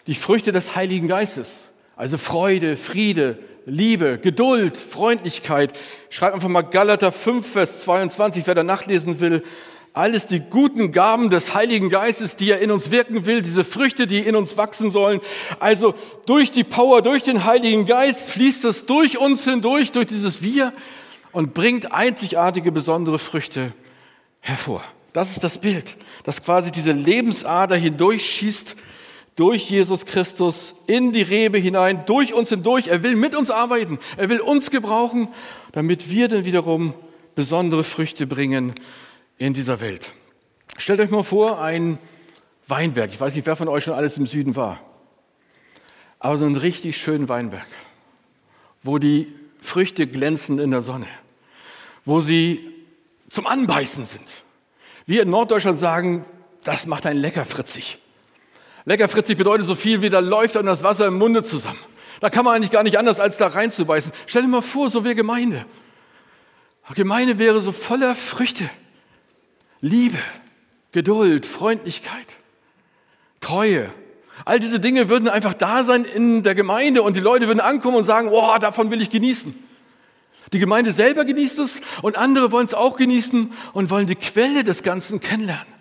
Die 0.07 0.15
Früchte 0.15 0.51
des 0.51 0.75
Heiligen 0.75 1.07
Geistes. 1.07 1.71
Also 1.97 2.17
Freude, 2.17 2.77
Friede, 2.77 3.37
Liebe, 3.65 4.17
Geduld, 4.17 4.77
Freundlichkeit. 4.77 5.73
Schreibt 6.09 6.35
einfach 6.35 6.47
mal 6.47 6.61
Galater 6.61 7.11
5, 7.11 7.45
Vers 7.45 7.81
22, 7.81 8.47
wer 8.47 8.55
da 8.55 8.63
nachlesen 8.63 9.19
will 9.19 9.43
alles 9.97 10.27
die 10.27 10.39
guten 10.39 10.91
Gaben 10.91 11.29
des 11.29 11.53
Heiligen 11.53 11.89
Geistes, 11.89 12.35
die 12.35 12.51
er 12.51 12.59
in 12.59 12.71
uns 12.71 12.91
wirken 12.91 13.25
will, 13.25 13.41
diese 13.41 13.63
Früchte, 13.63 14.07
die 14.07 14.19
in 14.19 14.35
uns 14.35 14.55
wachsen 14.55 14.91
sollen. 14.91 15.19
Also 15.59 15.95
durch 16.25 16.51
die 16.51 16.63
Power, 16.63 17.01
durch 17.01 17.23
den 17.23 17.45
Heiligen 17.45 17.85
Geist 17.85 18.29
fließt 18.29 18.65
es 18.65 18.85
durch 18.85 19.17
uns 19.17 19.43
hindurch, 19.43 19.91
durch 19.91 20.05
dieses 20.05 20.43
Wir 20.43 20.71
und 21.31 21.53
bringt 21.53 21.91
einzigartige, 21.91 22.71
besondere 22.71 23.19
Früchte 23.19 23.73
hervor. 24.39 24.83
Das 25.13 25.31
ist 25.31 25.43
das 25.43 25.57
Bild, 25.57 25.97
dass 26.23 26.43
quasi 26.43 26.71
diese 26.71 26.91
Lebensader 26.91 27.75
hindurchschießt 27.75 28.75
durch 29.35 29.69
Jesus 29.69 30.05
Christus 30.05 30.75
in 30.85 31.11
die 31.11 31.21
Rebe 31.21 31.57
hinein, 31.57 32.03
durch 32.05 32.33
uns 32.33 32.49
hindurch. 32.49 32.87
Er 32.87 33.03
will 33.03 33.15
mit 33.15 33.35
uns 33.35 33.49
arbeiten. 33.49 33.99
Er 34.15 34.29
will 34.29 34.39
uns 34.39 34.71
gebrauchen, 34.71 35.27
damit 35.71 36.09
wir 36.09 36.27
dann 36.27 36.45
wiederum 36.45 36.93
besondere 37.35 37.83
Früchte 37.83 38.25
bringen 38.25 38.73
in 39.37 39.53
dieser 39.53 39.79
Welt. 39.81 40.11
Stellt 40.77 40.99
euch 40.99 41.09
mal 41.09 41.23
vor, 41.23 41.61
ein 41.61 41.97
Weinberg. 42.67 43.11
Ich 43.11 43.19
weiß 43.19 43.35
nicht, 43.35 43.45
wer 43.45 43.55
von 43.55 43.67
euch 43.67 43.83
schon 43.83 43.93
alles 43.93 44.17
im 44.17 44.27
Süden 44.27 44.55
war. 44.55 44.79
Aber 46.19 46.37
so 46.37 46.45
einen 46.45 46.57
richtig 46.57 46.97
schönen 46.97 47.29
Weinberg, 47.29 47.67
wo 48.83 48.97
die 48.97 49.33
Früchte 49.61 50.07
glänzen 50.07 50.59
in 50.59 50.71
der 50.71 50.81
Sonne, 50.81 51.07
wo 52.05 52.19
sie 52.19 52.73
zum 53.29 53.45
Anbeißen 53.45 54.05
sind. 54.05 54.27
Wir 55.05 55.21
in 55.23 55.29
Norddeutschland 55.29 55.79
sagen, 55.79 56.25
das 56.63 56.85
macht 56.85 57.05
einen 57.05 57.19
lecker 57.19 57.45
fritzig. 57.45 57.99
Lecker 58.85 59.07
fritzig 59.07 59.37
bedeutet 59.37 59.67
so 59.67 59.75
viel 59.75 60.01
wie 60.01 60.09
da 60.09 60.19
läuft 60.19 60.55
dann 60.55 60.65
das 60.65 60.83
Wasser 60.83 61.07
im 61.07 61.17
Munde 61.17 61.43
zusammen. 61.43 61.79
Da 62.19 62.29
kann 62.29 62.45
man 62.45 62.55
eigentlich 62.55 62.71
gar 62.71 62.83
nicht 62.83 62.97
anders, 62.97 63.19
als 63.19 63.37
da 63.37 63.47
reinzubeißen. 63.47 64.11
Stell 64.25 64.41
dir 64.41 64.47
mal 64.47 64.61
vor, 64.61 64.89
so 64.89 65.03
wäre 65.03 65.15
Gemeinde. 65.15 65.65
Gemeinde 66.95 67.37
wäre 67.37 67.59
so 67.59 67.71
voller 67.71 68.15
Früchte. 68.15 68.69
Liebe, 69.81 70.17
Geduld, 70.91 71.45
Freundlichkeit, 71.45 72.37
Treue. 73.39 73.89
All 74.45 74.59
diese 74.59 74.79
Dinge 74.79 75.09
würden 75.09 75.29
einfach 75.29 75.53
da 75.53 75.83
sein 75.83 76.05
in 76.05 76.43
der 76.43 76.55
Gemeinde 76.55 77.01
und 77.01 77.15
die 77.15 77.21
Leute 77.21 77.47
würden 77.47 77.59
ankommen 77.59 77.97
und 77.97 78.03
sagen, 78.03 78.29
oh, 78.31 78.57
davon 78.59 78.91
will 78.91 79.01
ich 79.01 79.09
genießen. 79.09 79.53
Die 80.53 80.59
Gemeinde 80.59 80.93
selber 80.93 81.25
genießt 81.25 81.59
es 81.59 81.81
und 82.01 82.17
andere 82.17 82.51
wollen 82.51 82.65
es 82.65 82.73
auch 82.73 82.95
genießen 82.95 83.51
und 83.73 83.89
wollen 83.89 84.07
die 84.07 84.15
Quelle 84.15 84.63
des 84.63 84.83
Ganzen 84.83 85.19
kennenlernen. 85.19 85.76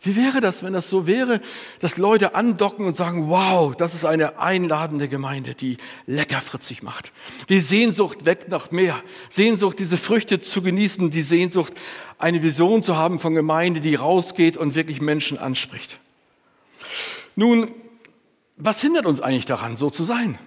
Wie 0.00 0.14
wäre 0.14 0.40
das, 0.40 0.62
wenn 0.62 0.72
das 0.72 0.88
so 0.88 1.08
wäre, 1.08 1.40
dass 1.80 1.96
Leute 1.96 2.36
andocken 2.36 2.86
und 2.86 2.94
sagen, 2.94 3.28
wow, 3.28 3.74
das 3.74 3.94
ist 3.94 4.04
eine 4.04 4.38
einladende 4.38 5.08
Gemeinde, 5.08 5.56
die 5.56 5.76
lecker 6.06 6.40
fritzig 6.40 6.84
macht. 6.84 7.12
Die 7.48 7.58
Sehnsucht 7.60 8.24
weg 8.24 8.46
nach 8.48 8.70
mehr. 8.70 9.02
Sehnsucht, 9.28 9.80
diese 9.80 9.96
Früchte 9.96 10.38
zu 10.38 10.62
genießen. 10.62 11.10
Die 11.10 11.22
Sehnsucht, 11.22 11.72
eine 12.16 12.44
Vision 12.44 12.84
zu 12.84 12.96
haben 12.96 13.18
von 13.18 13.34
Gemeinde, 13.34 13.80
die 13.80 13.96
rausgeht 13.96 14.56
und 14.56 14.76
wirklich 14.76 15.00
Menschen 15.00 15.36
anspricht. 15.36 15.98
Nun, 17.34 17.72
was 18.56 18.80
hindert 18.80 19.04
uns 19.04 19.20
eigentlich 19.20 19.46
daran, 19.46 19.76
so 19.76 19.90
zu 19.90 20.04
sein? 20.04 20.38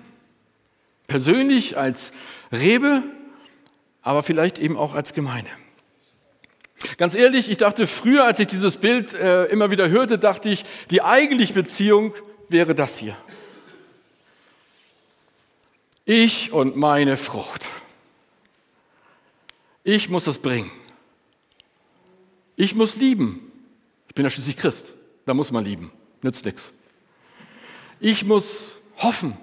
Persönlich 1.07 1.77
als 1.77 2.13
Rebe, 2.53 3.03
aber 4.01 4.23
vielleicht 4.23 4.59
eben 4.59 4.77
auch 4.77 4.93
als 4.93 5.13
Gemeinde. 5.13 5.49
Ganz 6.97 7.15
ehrlich, 7.15 7.49
ich 7.49 7.57
dachte 7.57 7.87
früher, 7.87 8.25
als 8.25 8.39
ich 8.39 8.47
dieses 8.47 8.77
Bild 8.77 9.13
äh, 9.13 9.45
immer 9.45 9.71
wieder 9.71 9.89
hörte, 9.89 10.17
dachte 10.17 10.49
ich, 10.49 10.65
die 10.89 11.01
eigentliche 11.01 11.53
Beziehung 11.53 12.13
wäre 12.49 12.75
das 12.75 12.97
hier. 12.97 13.15
Ich 16.05 16.51
und 16.51 16.75
meine 16.75 17.17
Frucht. 17.17 17.65
Ich 19.83 20.09
muss 20.09 20.25
das 20.25 20.39
bringen. 20.39 20.71
Ich 22.55 22.75
muss 22.75 22.95
lieben. 22.95 23.51
Ich 24.07 24.15
bin 24.15 24.25
ja 24.25 24.29
schließlich 24.29 24.57
Christ. 24.57 24.93
Da 25.25 25.33
muss 25.33 25.51
man 25.51 25.63
lieben. 25.63 25.91
Nützt 26.21 26.45
nichts. 26.45 26.71
Ich 27.99 28.25
muss 28.25 28.79
hoffen. 28.97 29.37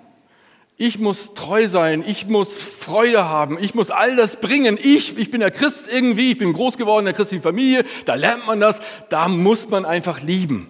Ich 0.80 1.00
muss 1.00 1.34
treu 1.34 1.66
sein, 1.66 2.04
ich 2.06 2.28
muss 2.28 2.62
Freude 2.62 3.28
haben, 3.28 3.58
ich 3.60 3.74
muss 3.74 3.90
all 3.90 4.14
das 4.14 4.36
bringen. 4.36 4.78
Ich, 4.80 5.18
ich 5.18 5.28
bin 5.28 5.40
der 5.40 5.50
Christ 5.50 5.88
irgendwie, 5.90 6.30
ich 6.30 6.38
bin 6.38 6.52
groß 6.52 6.78
geworden 6.78 7.00
in 7.00 7.06
der 7.06 7.14
christlichen 7.14 7.42
Familie, 7.42 7.84
da 8.04 8.14
lernt 8.14 8.46
man 8.46 8.60
das, 8.60 8.80
da 9.08 9.26
muss 9.26 9.68
man 9.68 9.84
einfach 9.84 10.22
lieben. 10.22 10.68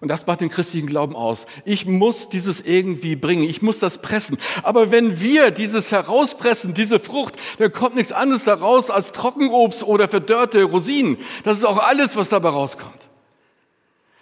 Und 0.00 0.08
das 0.08 0.26
macht 0.26 0.40
den 0.40 0.48
christlichen 0.48 0.88
Glauben 0.88 1.14
aus. 1.14 1.46
Ich 1.64 1.86
muss 1.86 2.28
dieses 2.28 2.60
irgendwie 2.60 3.14
bringen, 3.14 3.44
ich 3.44 3.62
muss 3.62 3.78
das 3.78 3.98
pressen. 3.98 4.36
Aber 4.64 4.90
wenn 4.90 5.20
wir 5.20 5.52
dieses 5.52 5.92
herauspressen, 5.92 6.74
diese 6.74 6.98
Frucht, 6.98 7.34
dann 7.58 7.70
kommt 7.70 7.94
nichts 7.94 8.10
anderes 8.10 8.42
daraus 8.42 8.90
als 8.90 9.12
Trockenobst 9.12 9.84
oder 9.84 10.08
verdörrte 10.08 10.64
Rosinen. 10.64 11.18
Das 11.44 11.56
ist 11.56 11.64
auch 11.64 11.78
alles, 11.78 12.16
was 12.16 12.30
dabei 12.30 12.48
rauskommt. 12.48 13.08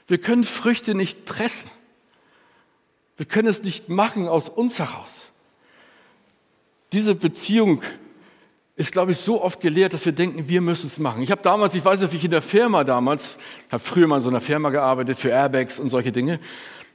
Wir 0.06 0.18
können 0.18 0.44
Früchte 0.44 0.94
nicht 0.94 1.24
pressen. 1.24 1.70
Wir 3.18 3.26
können 3.26 3.48
es 3.48 3.62
nicht 3.62 3.88
machen 3.88 4.28
aus 4.28 4.48
uns 4.48 4.78
heraus. 4.78 5.28
Diese 6.92 7.14
Beziehung 7.14 7.82
ist, 8.76 8.92
glaube 8.92 9.10
ich, 9.10 9.18
so 9.18 9.42
oft 9.42 9.60
gelehrt, 9.60 9.92
dass 9.92 10.06
wir 10.06 10.12
denken, 10.12 10.48
wir 10.48 10.60
müssen 10.60 10.86
es 10.86 11.00
machen. 11.00 11.20
Ich 11.20 11.32
habe 11.32 11.42
damals, 11.42 11.74
ich 11.74 11.84
weiß 11.84 12.00
nicht, 12.00 12.12
wie 12.12 12.16
ich 12.16 12.24
in 12.24 12.30
der 12.30 12.42
Firma 12.42 12.84
damals, 12.84 13.36
habe 13.70 13.82
früher 13.82 14.06
mal 14.06 14.18
in 14.18 14.22
so 14.22 14.28
einer 14.28 14.40
Firma 14.40 14.70
gearbeitet 14.70 15.18
für 15.18 15.30
Airbags 15.30 15.80
und 15.80 15.90
solche 15.90 16.12
Dinge. 16.12 16.38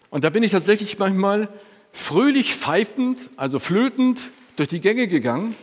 Und 0.10 0.24
da 0.24 0.30
bin 0.30 0.44
ich 0.44 0.52
tatsächlich 0.52 0.98
manchmal 0.98 1.50
fröhlich 1.92 2.56
pfeifend, 2.56 3.30
also 3.36 3.60
flötend 3.60 4.32
durch 4.56 4.70
die 4.70 4.80
Gänge 4.80 5.08
gegangen, 5.08 5.56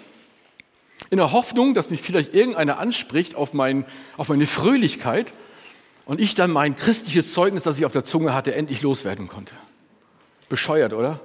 in 1.09 1.17
der 1.17 1.33
Hoffnung, 1.33 1.73
dass 1.73 1.89
mich 1.89 2.03
vielleicht 2.03 2.35
irgendeiner 2.35 2.79
anspricht 2.79 3.35
auf, 3.35 3.55
mein, 3.55 3.87
auf 4.19 4.29
meine 4.29 4.47
Fröhlichkeit 4.47 5.33
und 6.05 6.21
ich 6.21 6.35
dann 6.35 6.51
mein 6.51 6.77
christliches 6.77 7.33
Zeugnis, 7.33 7.63
das 7.63 7.79
ich 7.79 7.87
auf 7.87 7.93
der 7.93 8.05
Zunge 8.05 8.35
hatte, 8.35 8.55
endlich 8.55 8.83
loswerden 8.83 9.27
konnte. 9.27 9.55
Bescheuert, 10.51 10.93
oder? 10.93 11.21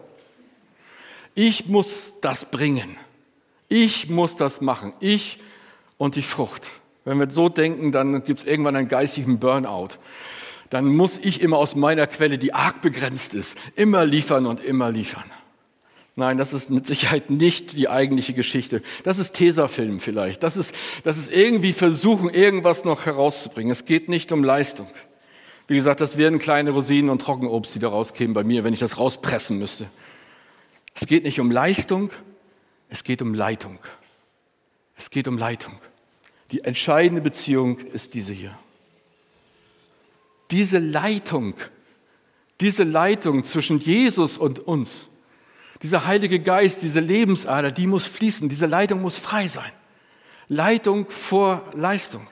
Ich 1.33 1.67
muss 1.67 2.13
das 2.21 2.45
bringen. 2.45 2.95
Ich 3.67 4.09
muss 4.09 4.37
das 4.37 4.61
machen. 4.61 4.93
Ich 5.01 5.39
und 5.97 6.15
die 6.15 6.21
Frucht. 6.21 6.71
Wenn 7.03 7.19
wir 7.19 7.29
so 7.29 7.49
denken, 7.49 7.91
dann 7.91 8.23
gibt 8.23 8.39
es 8.39 8.45
irgendwann 8.45 8.77
einen 8.77 8.87
geistigen 8.87 9.39
Burnout. 9.39 9.89
Dann 10.69 10.85
muss 10.85 11.17
ich 11.17 11.41
immer 11.41 11.57
aus 11.57 11.75
meiner 11.75 12.07
Quelle, 12.07 12.37
die 12.37 12.53
arg 12.53 12.81
begrenzt 12.81 13.33
ist, 13.33 13.57
immer 13.75 14.05
liefern 14.05 14.45
und 14.45 14.63
immer 14.63 14.91
liefern. 14.91 15.25
Nein, 16.15 16.37
das 16.37 16.53
ist 16.53 16.69
mit 16.69 16.87
Sicherheit 16.87 17.29
nicht 17.29 17.73
die 17.73 17.89
eigentliche 17.89 18.33
Geschichte. 18.33 18.81
Das 19.03 19.19
ist 19.19 19.33
Tesafilm 19.33 19.99
vielleicht. 19.99 20.43
Das 20.43 20.55
ist, 20.55 20.73
das 21.03 21.17
ist 21.17 21.31
irgendwie 21.31 21.73
versuchen, 21.73 22.29
irgendwas 22.29 22.85
noch 22.85 23.05
herauszubringen. 23.05 23.71
Es 23.71 23.85
geht 23.85 24.07
nicht 24.07 24.31
um 24.31 24.43
Leistung. 24.43 24.87
Wie 25.67 25.75
gesagt, 25.75 25.99
das 25.99 26.17
wären 26.17 26.37
kleine 26.37 26.71
Rosinen 26.71 27.09
und 27.09 27.21
Trockenobst, 27.21 27.73
die 27.73 27.79
da 27.79 27.89
rauskämen 27.89 28.33
bei 28.33 28.43
mir, 28.43 28.63
wenn 28.63 28.73
ich 28.73 28.79
das 28.79 28.99
rauspressen 28.99 29.57
müsste. 29.57 29.87
Es 30.93 31.07
geht 31.07 31.23
nicht 31.23 31.39
um 31.39 31.51
Leistung, 31.51 32.11
es 32.89 33.03
geht 33.03 33.21
um 33.21 33.33
Leitung. 33.33 33.79
Es 34.95 35.09
geht 35.09 35.27
um 35.27 35.37
Leitung. 35.37 35.77
Die 36.51 36.63
entscheidende 36.63 37.21
Beziehung 37.21 37.79
ist 37.79 38.13
diese 38.13 38.31
hier. 38.31 38.57
Diese 40.51 40.77
Leitung, 40.77 41.55
diese 42.61 42.83
Leitung 42.83 43.43
zwischen 43.43 43.79
Jesus 43.79 44.37
und 44.37 44.59
uns, 44.59 45.09
dieser 45.81 46.05
Heilige 46.05 46.39
Geist, 46.39 46.83
diese 46.83 46.99
Lebensader, 46.99 47.71
die 47.71 47.87
muss 47.87 48.05
fließen, 48.05 48.47
diese 48.47 48.67
Leitung 48.67 49.01
muss 49.01 49.17
frei 49.17 49.47
sein. 49.47 49.71
Leitung 50.47 51.09
vor 51.09 51.63
Leistung. 51.73 52.27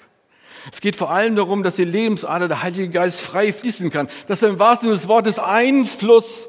Es 0.72 0.82
geht 0.82 0.96
vor 0.96 1.12
allem 1.12 1.36
darum, 1.36 1.64
dass 1.64 1.76
die 1.76 1.84
Lebensader 1.84 2.48
der 2.48 2.64
Heilige 2.64 2.90
Geist 2.90 3.22
frei 3.22 3.52
fließen 3.52 3.90
kann, 3.90 4.10
dass 4.28 4.42
er 4.42 4.50
im 4.50 4.60
wahrsten 4.60 4.88
Sinne 4.88 5.00
des 5.00 5.08
Wortes 5.08 5.40
Einfluss 5.40 6.48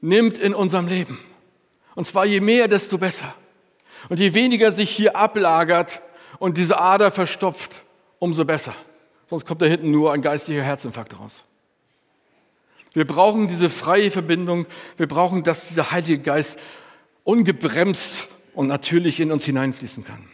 nimmt 0.00 0.38
in 0.38 0.54
unserem 0.54 0.88
Leben. 0.88 1.18
Und 1.94 2.06
zwar 2.06 2.26
je 2.26 2.40
mehr, 2.40 2.68
desto 2.68 2.98
besser. 2.98 3.34
Und 4.08 4.18
je 4.18 4.34
weniger 4.34 4.72
sich 4.72 4.90
hier 4.90 5.16
ablagert 5.16 6.02
und 6.38 6.58
diese 6.58 6.78
Ader 6.80 7.10
verstopft, 7.10 7.84
umso 8.18 8.44
besser. 8.44 8.74
Sonst 9.28 9.46
kommt 9.46 9.62
da 9.62 9.66
hinten 9.66 9.90
nur 9.90 10.12
ein 10.12 10.22
geistlicher 10.22 10.62
Herzinfarkt 10.62 11.18
raus. 11.18 11.44
Wir 12.92 13.06
brauchen 13.06 13.48
diese 13.48 13.70
freie 13.70 14.10
Verbindung. 14.10 14.66
Wir 14.96 15.06
brauchen, 15.06 15.44
dass 15.44 15.68
dieser 15.68 15.92
Heilige 15.92 16.18
Geist 16.18 16.58
ungebremst 17.24 18.28
und 18.54 18.66
natürlich 18.66 19.20
in 19.20 19.32
uns 19.32 19.44
hineinfließen 19.44 20.04
kann. 20.04 20.28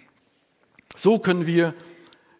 So 0.97 1.19
können 1.19 1.47
wir 1.47 1.75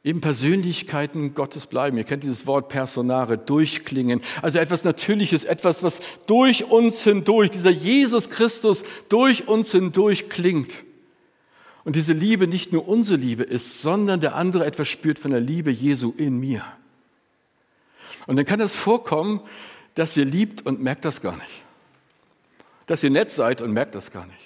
eben 0.05 0.21
Persönlichkeiten 0.21 1.35
Gottes 1.35 1.67
bleiben. 1.67 1.99
Ihr 1.99 2.05
kennt 2.05 2.23
dieses 2.23 2.47
Wort 2.47 2.69
Personare, 2.69 3.37
durchklingen. 3.37 4.21
Also 4.43 4.59
etwas 4.59 4.85
Natürliches, 4.85 5.45
etwas, 5.45 5.83
was 5.83 6.01
durch 6.27 6.65
uns 6.65 7.03
hindurch, 7.03 7.51
dieser 7.51 7.71
Jesus 7.71 8.31
Christus 8.31 8.85
durch 9.09 9.49
uns 9.49 9.73
hindurch 9.73 10.29
klingt. 10.29 10.85
Und 11.85 11.97
diese 11.97 12.13
Liebe 12.13 12.47
nicht 12.47 12.73
nur 12.73 12.87
unsere 12.87 13.19
Liebe 13.19 13.43
ist, 13.43 13.81
sondern 13.81 14.21
der 14.21 14.35
andere 14.35 14.67
etwas 14.67 14.89
spürt 14.89 15.19
von 15.19 15.31
der 15.31 15.41
Liebe 15.41 15.71
Jesu 15.71 16.13
in 16.17 16.39
mir. 16.39 16.63
Und 18.27 18.37
dann 18.37 18.45
kann 18.45 18.61
es 18.61 18.77
vorkommen, 18.77 19.41
dass 19.95 20.17
ihr 20.17 20.27
liebt 20.27 20.65
und 20.67 20.83
merkt 20.83 21.05
das 21.05 21.23
gar 21.23 21.37
nicht. 21.37 21.63
Dass 22.87 23.03
ihr 23.03 23.11
nett 23.11 23.31
seid 23.31 23.63
und 23.63 23.73
merkt 23.73 23.95
das 23.95 24.11
gar 24.11 24.27
nicht. 24.27 24.38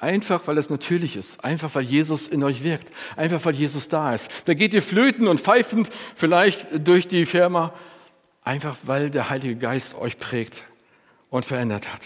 Einfach, 0.00 0.46
weil 0.46 0.56
es 0.56 0.70
natürlich 0.70 1.16
ist. 1.16 1.44
Einfach, 1.44 1.74
weil 1.74 1.82
Jesus 1.82 2.26
in 2.26 2.42
euch 2.42 2.64
wirkt. 2.64 2.90
Einfach, 3.16 3.44
weil 3.44 3.54
Jesus 3.54 3.88
da 3.88 4.14
ist. 4.14 4.30
Da 4.46 4.54
geht 4.54 4.72
ihr 4.72 4.82
flöten 4.82 5.28
und 5.28 5.40
pfeifend 5.40 5.90
vielleicht 6.16 6.86
durch 6.88 7.06
die 7.06 7.26
Firma. 7.26 7.74
Einfach, 8.42 8.76
weil 8.84 9.10
der 9.10 9.28
Heilige 9.28 9.56
Geist 9.56 9.94
euch 9.94 10.18
prägt 10.18 10.64
und 11.28 11.44
verändert 11.44 11.92
hat. 11.92 12.00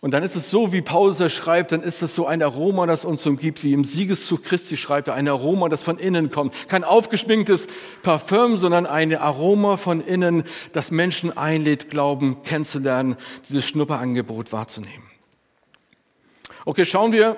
Und 0.00 0.12
dann 0.12 0.22
ist 0.22 0.34
es 0.34 0.50
so, 0.50 0.72
wie 0.72 0.82
Paulus 0.82 1.20
es 1.20 1.32
schreibt, 1.32 1.72
dann 1.72 1.82
ist 1.82 2.02
es 2.02 2.14
so 2.14 2.26
ein 2.26 2.42
Aroma, 2.42 2.86
das 2.86 3.04
uns 3.04 3.26
umgibt, 3.26 3.62
wie 3.62 3.72
im 3.72 3.84
Siegeszug 3.84 4.44
Christi 4.44 4.76
schreibt 4.76 5.08
er, 5.08 5.14
ein 5.14 5.28
Aroma, 5.28 5.70
das 5.70 5.82
von 5.82 5.98
innen 5.98 6.30
kommt. 6.30 6.54
Kein 6.68 6.84
aufgeschminktes 6.84 7.68
Parfüm, 8.02 8.58
sondern 8.58 8.84
ein 8.84 9.14
Aroma 9.16 9.78
von 9.78 10.02
innen, 10.02 10.44
das 10.72 10.90
Menschen 10.90 11.34
einlädt, 11.36 11.88
Glauben 11.88 12.42
kennenzulernen, 12.42 13.16
dieses 13.48 13.66
Schnupperangebot 13.66 14.52
wahrzunehmen. 14.52 15.13
Okay, 16.66 16.86
schauen 16.86 17.12
wir 17.12 17.36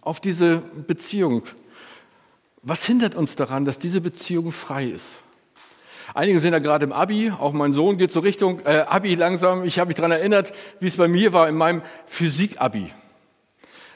auf 0.00 0.18
diese 0.18 0.62
Beziehung. 0.86 1.42
Was 2.62 2.86
hindert 2.86 3.14
uns 3.14 3.36
daran, 3.36 3.66
dass 3.66 3.78
diese 3.78 4.00
Beziehung 4.00 4.52
frei 4.52 4.86
ist? 4.86 5.20
Einige 6.14 6.38
sind 6.40 6.54
ja 6.54 6.58
gerade 6.58 6.84
im 6.84 6.92
Abi, 6.92 7.30
auch 7.30 7.52
mein 7.52 7.74
Sohn 7.74 7.98
geht 7.98 8.10
so 8.10 8.20
Richtung 8.20 8.60
äh, 8.64 8.84
Abi 8.88 9.14
langsam. 9.16 9.64
Ich 9.64 9.78
habe 9.78 9.88
mich 9.88 9.96
daran 9.96 10.12
erinnert, 10.12 10.54
wie 10.80 10.86
es 10.86 10.96
bei 10.96 11.08
mir 11.08 11.34
war 11.34 11.46
in 11.46 11.56
meinem 11.56 11.82
Physik-Abi. 12.06 12.92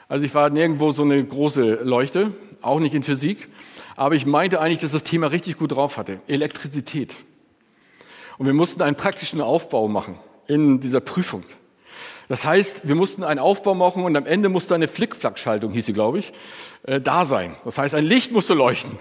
Also 0.07 0.27
ich 0.27 0.35
war 0.35 0.51
nirgendwo 0.51 0.91
so 0.91 1.03
eine 1.03 1.25
große 1.25 1.81
Leuchte, 1.83 2.33
auch 2.61 2.79
nicht 2.79 2.95
in 2.95 3.03
Physik, 3.03 3.49
aber 3.97 4.17
ich 4.17 4.27
meinte 4.27 4.61
eigentlich, 4.61 4.81
dass 4.81 4.93
das 4.93 5.03
Thema 5.03 5.29
richtig 5.29 5.57
gut 5.57 5.73
drauf 5.73 5.97
hatte, 5.97 6.21
Elektrizität. 6.27 7.17
Und 8.37 8.45
wir 8.45 8.55
mussten 8.55 8.83
einen 8.83 8.97
praktischen 8.97 9.41
Aufbau 9.41 9.89
machen 9.89 10.19
in 10.47 10.81
dieser 10.81 11.01
Prüfung. 11.01 11.43
Das 12.29 12.45
heißt, 12.45 12.89
wir 12.89 12.95
mussten 12.95 13.23
einen 13.23 13.39
Aufbau 13.39 13.75
machen 13.75 14.05
und 14.05 14.17
am 14.17 14.27
Ende 14.27 14.49
musste 14.49 14.75
eine 14.75 14.89
Flickflack-Schaltung, 14.89 15.71
hieß 15.71 15.87
sie, 15.87 15.93
glaube 15.93 16.19
ich, 16.19 16.33
äh, 16.83 17.01
da 17.01 17.25
sein. 17.25 17.55
Das 17.65 17.79
heißt, 17.79 17.95
ein 17.95 18.05
Licht 18.05 18.33
musste 18.33 18.55
leuchten. 18.55 18.99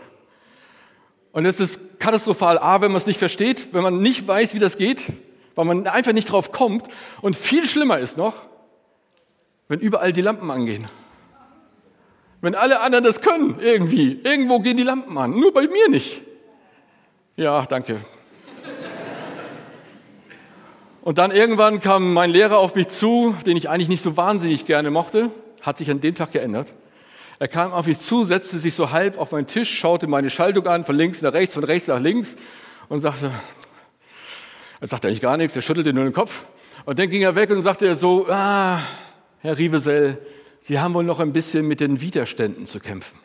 Und 1.32 1.46
es 1.46 1.60
ist 1.60 2.00
katastrophal, 2.00 2.58
A, 2.60 2.82
wenn 2.82 2.92
man 2.92 3.02
es 3.02 3.08
nicht 3.08 3.20
versteht, 3.20 3.74
wenn 3.74 3.84
man 3.84 4.00
nicht 4.00 4.28
weiß, 4.28 4.54
wie 4.54 4.60
das 4.60 4.78
geht, 4.78 5.12
weil 5.56 5.66
man 5.66 5.88
einfach 5.88 6.14
nicht 6.14 6.32
drauf 6.32 6.52
kommt. 6.52 6.86
Und 7.22 7.36
viel 7.36 7.66
schlimmer 7.68 8.00
ist 8.00 8.18
noch, 8.18 8.36
wenn 9.68 9.80
überall 9.80 10.14
die 10.14 10.22
Lampen 10.22 10.52
angehen. 10.52 10.88
Wenn 12.42 12.56
alle 12.56 12.82
anderen 12.82 13.04
das 13.04 13.22
können, 13.22 13.60
irgendwie. 13.60 14.20
Irgendwo 14.24 14.60
gehen 14.60 14.78
die 14.78 14.84
Lampen 14.84 15.18
an, 15.18 15.32
nur 15.32 15.52
bei 15.52 15.68
mir 15.68 15.90
nicht. 15.90 16.22
Ja, 17.36 17.66
danke. 17.66 18.00
Und 21.06 21.20
dann 21.20 21.30
irgendwann 21.30 21.82
kam 21.82 22.16
mein 22.16 22.32
Lehrer 22.32 22.58
auf 22.58 22.74
mich 22.74 22.88
zu, 22.88 23.36
den 23.46 23.56
ich 23.58 23.70
eigentlich 23.70 23.90
nicht 23.90 24.02
so 24.02 24.18
wahnsinnig 24.18 24.66
gerne 24.66 24.90
mochte, 24.90 25.30
hat 25.62 25.78
sich 25.78 25.92
an 25.92 26.02
dem 26.02 26.16
Tag 26.16 26.32
geändert. 26.32 26.74
Er 27.38 27.48
kam 27.48 27.74
auf 27.74 27.86
mich 27.86 28.00
zu, 28.00 28.24
setzte 28.24 28.58
sich 28.58 28.74
so 28.74 28.90
halb 28.90 29.20
auf 29.20 29.32
meinen 29.32 29.46
Tisch, 29.46 29.78
schaute 29.78 30.08
meine 30.08 30.32
Schaltung 30.32 30.66
an, 30.66 30.84
von 30.84 30.96
links 30.96 31.22
nach 31.22 31.34
rechts, 31.34 31.54
von 31.54 31.64
rechts 31.64 31.90
nach 31.90 32.00
links 32.00 32.38
und 32.90 33.02
sagte, 33.02 33.30
er 34.82 34.88
sagte 34.88 35.08
eigentlich 35.08 35.22
gar 35.22 35.38
nichts, 35.38 35.56
er 35.56 35.62
schüttelte 35.62 35.94
nur 35.94 36.06
den 36.06 36.14
Kopf. 36.14 36.44
Und 36.86 36.98
dann 36.98 37.08
ging 37.08 37.22
er 37.22 37.36
weg 37.36 37.52
und 37.52 37.62
sagte 37.62 37.96
so, 37.96 38.26
ah, 38.28 38.80
Herr 39.42 39.60
Riebesell, 39.60 40.18
Sie 40.60 40.80
haben 40.80 40.96
wohl 40.96 41.04
noch 41.04 41.20
ein 41.20 41.34
bisschen 41.34 41.68
mit 41.68 41.82
den 41.82 42.02
Widerständen 42.02 42.66
zu 42.66 42.80
kämpfen. 42.80 43.20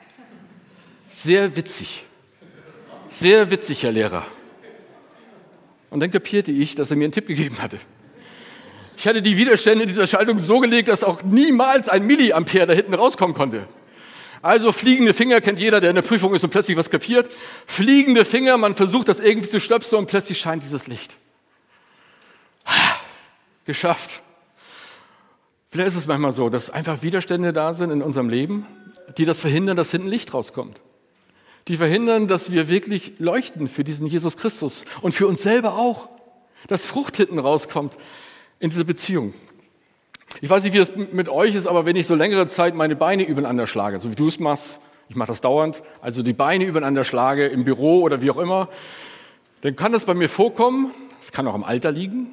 Sehr 1.08 1.56
witzig. 1.56 2.04
Sehr 3.08 3.50
witzig, 3.50 3.84
Herr 3.84 3.92
Lehrer. 3.92 4.26
Und 5.90 6.00
dann 6.00 6.10
kapierte 6.10 6.52
ich, 6.52 6.74
dass 6.74 6.90
er 6.90 6.96
mir 6.96 7.04
einen 7.04 7.12
Tipp 7.12 7.26
gegeben 7.26 7.60
hatte. 7.60 7.78
Ich 8.96 9.06
hatte 9.06 9.22
die 9.22 9.36
Widerstände 9.36 9.86
dieser 9.86 10.06
Schaltung 10.06 10.38
so 10.38 10.60
gelegt, 10.60 10.88
dass 10.88 11.04
auch 11.04 11.22
niemals 11.22 11.88
ein 11.88 12.06
Milliampere 12.06 12.66
da 12.66 12.72
hinten 12.72 12.94
rauskommen 12.94 13.34
konnte. 13.34 13.66
Also 14.42 14.72
fliegende 14.72 15.12
Finger 15.12 15.40
kennt 15.40 15.58
jeder, 15.58 15.80
der 15.80 15.90
in 15.90 15.96
der 15.96 16.02
Prüfung 16.02 16.34
ist 16.34 16.44
und 16.44 16.50
plötzlich 16.50 16.76
was 16.76 16.90
kapiert. 16.90 17.30
Fliegende 17.66 18.24
Finger, 18.24 18.56
man 18.56 18.74
versucht 18.74 19.08
das 19.08 19.20
irgendwie 19.20 19.48
zu 19.48 19.60
stöpseln 19.60 20.00
und 20.00 20.06
plötzlich 20.06 20.38
scheint 20.38 20.62
dieses 20.62 20.86
Licht. 20.86 21.16
Geschafft. 23.66 24.22
Vielleicht 25.70 25.88
ist 25.88 25.96
es 25.96 26.06
manchmal 26.06 26.32
so, 26.32 26.48
dass 26.48 26.70
einfach 26.70 27.02
Widerstände 27.02 27.52
da 27.52 27.74
sind 27.74 27.90
in 27.90 28.02
unserem 28.02 28.28
Leben, 28.28 28.66
die 29.18 29.24
das 29.24 29.40
verhindern, 29.40 29.76
dass 29.76 29.90
hinten 29.90 30.08
Licht 30.08 30.34
rauskommt. 30.34 30.80
Die 31.68 31.76
verhindern, 31.76 32.26
dass 32.26 32.52
wir 32.52 32.68
wirklich 32.68 33.14
leuchten 33.18 33.68
für 33.68 33.84
diesen 33.84 34.06
Jesus 34.06 34.36
Christus 34.36 34.84
und 35.02 35.12
für 35.12 35.26
uns 35.26 35.42
selber 35.42 35.76
auch. 35.76 36.08
Dass 36.68 36.84
Frucht 36.84 37.16
hinten 37.16 37.38
rauskommt 37.38 37.96
in 38.58 38.70
diese 38.70 38.84
Beziehung. 38.84 39.34
Ich 40.40 40.48
weiß 40.48 40.62
nicht, 40.62 40.72
wie 40.74 40.78
das 40.78 40.92
mit 40.94 41.28
euch 41.28 41.54
ist, 41.54 41.66
aber 41.66 41.86
wenn 41.86 41.96
ich 41.96 42.06
so 42.06 42.14
längere 42.14 42.46
Zeit 42.46 42.74
meine 42.74 42.96
Beine 42.96 43.24
übereinander 43.24 43.66
schlage, 43.66 44.00
so 44.00 44.10
wie 44.10 44.14
du 44.14 44.28
es 44.28 44.38
machst, 44.38 44.80
ich 45.08 45.16
mache 45.16 45.28
das 45.28 45.40
dauernd, 45.40 45.82
also 46.00 46.22
die 46.22 46.32
Beine 46.32 46.64
übereinander 46.64 47.02
schlage 47.02 47.48
im 47.48 47.64
Büro 47.64 48.02
oder 48.02 48.22
wie 48.22 48.30
auch 48.30 48.38
immer, 48.38 48.68
dann 49.62 49.74
kann 49.74 49.92
das 49.92 50.04
bei 50.04 50.14
mir 50.14 50.28
vorkommen, 50.28 50.92
es 51.20 51.32
kann 51.32 51.46
auch 51.48 51.54
am 51.54 51.64
Alter 51.64 51.90
liegen, 51.90 52.28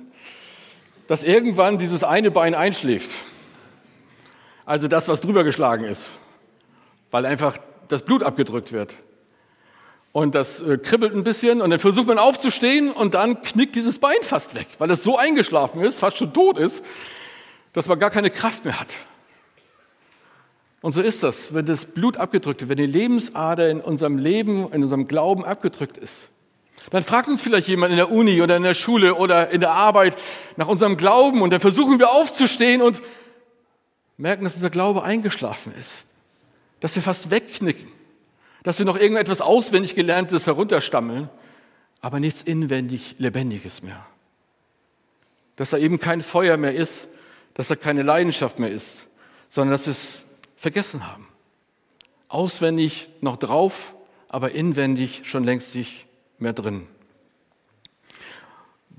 dass 1.08 1.24
irgendwann 1.24 1.78
dieses 1.80 2.04
eine 2.04 2.30
Bein 2.30 2.54
einschläft. 2.54 3.10
Also 4.66 4.88
das, 4.88 5.08
was 5.08 5.22
drüber 5.22 5.44
geschlagen 5.44 5.86
ist, 5.86 6.08
weil 7.10 7.26
einfach 7.26 7.58
das 7.88 8.04
Blut 8.04 8.22
abgedrückt 8.22 8.72
wird. 8.72 8.98
Und 10.18 10.34
das 10.34 10.62
äh, 10.64 10.80
kribbelt 10.80 11.14
ein 11.14 11.24
bisschen 11.24 11.62
und 11.62 11.70
dann 11.70 11.78
versucht 11.78 12.08
man 12.08 12.18
aufzustehen 12.18 12.90
und 12.90 13.14
dann 13.14 13.40
knickt 13.44 13.76
dieses 13.76 14.00
Bein 14.00 14.18
fast 14.24 14.56
weg, 14.56 14.66
weil 14.80 14.90
es 14.90 15.04
so 15.04 15.16
eingeschlafen 15.16 15.84
ist, 15.84 16.00
fast 16.00 16.18
schon 16.18 16.34
tot 16.34 16.58
ist, 16.58 16.84
dass 17.74 17.86
man 17.86 18.00
gar 18.00 18.10
keine 18.10 18.32
Kraft 18.32 18.66
mehr 18.66 18.80
hat. 18.80 18.92
Und 20.82 20.94
so 20.94 21.02
ist 21.02 21.22
das, 21.22 21.54
wenn 21.54 21.68
das 21.68 21.86
Blut 21.86 22.18
abgedrückt 22.18 22.62
wird, 22.62 22.70
wenn 22.72 22.78
die 22.78 22.88
Lebensader 22.88 23.70
in 23.70 23.80
unserem 23.80 24.18
Leben, 24.18 24.72
in 24.72 24.82
unserem 24.82 25.08
Glauben 25.08 25.46
abgedrückt 25.46 26.00
ist. 26.00 26.30
Dann 26.90 27.04
fragt 27.04 27.28
uns 27.28 27.44
vielleicht 27.44 27.68
jemand 27.68 27.92
in 27.92 27.98
der 27.98 28.12
Uni 28.12 28.42
oder 28.42 28.58
in 28.58 28.64
der 28.64 28.74
Schule 28.74 29.14
oder 29.14 29.52
in 29.52 29.60
der 29.60 29.74
Arbeit 29.74 30.18
nach 30.56 30.68
unserem 30.68 30.98
Glauben 30.98 31.44
und 31.44 31.52
dann 31.52 31.62
versuchen 31.62 32.00
wir 32.00 32.10
aufzustehen 32.10 32.82
und 32.82 33.04
merken, 34.18 34.46
dass 34.46 34.56
unser 34.56 34.72
Glaube 34.72 35.04
eingeschlafen 35.04 35.76
ist, 35.80 36.08
dass 36.80 36.96
wir 36.96 37.04
fast 37.04 37.30
wegknicken, 37.30 37.97
dass 38.68 38.80
wir 38.80 38.86
noch 38.86 38.98
irgendetwas 38.98 39.40
auswendig 39.40 39.96
gelerntes 39.96 40.46
herunterstammeln, 40.46 41.30
aber 42.02 42.20
nichts 42.20 42.42
inwendig 42.42 43.16
Lebendiges 43.18 43.82
mehr. 43.82 44.06
Dass 45.56 45.70
da 45.70 45.78
eben 45.78 46.02
kein 46.02 46.20
Feuer 46.20 46.58
mehr 46.58 46.76
ist, 46.76 47.08
dass 47.54 47.70
da 47.70 47.78
keine 47.78 48.04
Leidenschaft 48.04 48.60
mehr 48.60 48.70
ist, 48.70 49.08
sondern 49.48 49.72
dass 49.72 49.86
wir 49.86 49.92
es 49.92 50.26
vergessen 50.58 51.08
haben. 51.08 51.30
Auswendig 52.28 53.08
noch 53.22 53.38
drauf, 53.38 53.94
aber 54.28 54.52
inwendig 54.52 55.22
schon 55.24 55.46
längst 55.46 55.74
nicht 55.74 56.06
mehr 56.38 56.52
drin. 56.52 56.88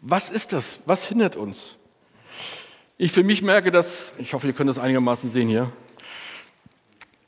Was 0.00 0.30
ist 0.30 0.54
das? 0.54 0.80
Was 0.86 1.06
hindert 1.06 1.36
uns? 1.36 1.76
Ich 2.96 3.12
für 3.12 3.22
mich 3.22 3.42
merke, 3.42 3.70
dass, 3.70 4.14
ich 4.16 4.32
hoffe, 4.32 4.46
ihr 4.46 4.54
könnt 4.54 4.70
das 4.70 4.78
einigermaßen 4.78 5.28
sehen 5.28 5.48
hier, 5.48 5.70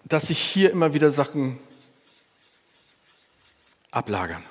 dass 0.05 0.29
sich 0.29 0.38
hier 0.38 0.70
immer 0.70 0.94
wieder 0.94 1.11
Sachen 1.11 1.59
ablagern. 4.01 4.43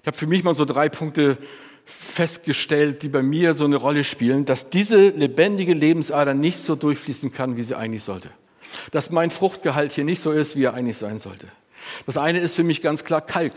Ich 0.00 0.06
habe 0.06 0.16
für 0.16 0.28
mich 0.28 0.44
mal 0.44 0.54
so 0.54 0.64
drei 0.64 0.88
Punkte 0.88 1.38
festgestellt, 1.84 3.02
die 3.02 3.08
bei 3.08 3.22
mir 3.22 3.54
so 3.54 3.64
eine 3.64 3.76
Rolle 3.76 4.04
spielen, 4.04 4.44
dass 4.44 4.70
diese 4.70 5.08
lebendige 5.08 5.74
Lebensader 5.74 6.34
nicht 6.34 6.58
so 6.58 6.76
durchfließen 6.76 7.32
kann, 7.32 7.56
wie 7.56 7.64
sie 7.64 7.76
eigentlich 7.76 8.04
sollte. 8.04 8.30
Dass 8.92 9.10
mein 9.10 9.32
Fruchtgehalt 9.32 9.92
hier 9.92 10.04
nicht 10.04 10.22
so 10.22 10.30
ist, 10.30 10.54
wie 10.56 10.64
er 10.64 10.74
eigentlich 10.74 10.98
sein 10.98 11.18
sollte. 11.18 11.48
Das 12.06 12.16
eine 12.16 12.38
ist 12.38 12.54
für 12.54 12.62
mich 12.62 12.80
ganz 12.80 13.02
klar 13.02 13.20
Kalk. 13.20 13.54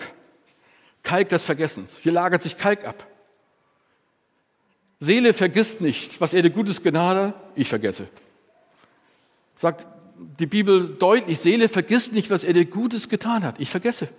Kalk 1.03 1.29
des 1.29 1.45
Vergessens. 1.45 1.99
Hier 2.01 2.11
lagert 2.11 2.41
sich 2.41 2.57
Kalk 2.57 2.85
ab. 2.87 3.05
Seele 4.99 5.33
vergisst 5.33 5.79
nicht, 5.79 6.19
was 6.19 6.33
er 6.33 6.41
dir 6.41 6.49
Gutes 6.49 6.81
Gnade, 6.81 7.35
ich 7.55 7.69
vergesse. 7.69 8.07
Sagt 9.55 9.85
die 10.39 10.47
Bibel 10.47 10.95
deutlich, 10.95 11.39
Seele 11.39 11.69
vergisst 11.69 12.13
nicht, 12.13 12.31
was 12.31 12.43
er 12.43 12.53
dir 12.53 12.65
Gutes 12.65 13.09
getan 13.09 13.43
hat. 13.43 13.59
Ich 13.59 13.69
vergesse. 13.69 14.09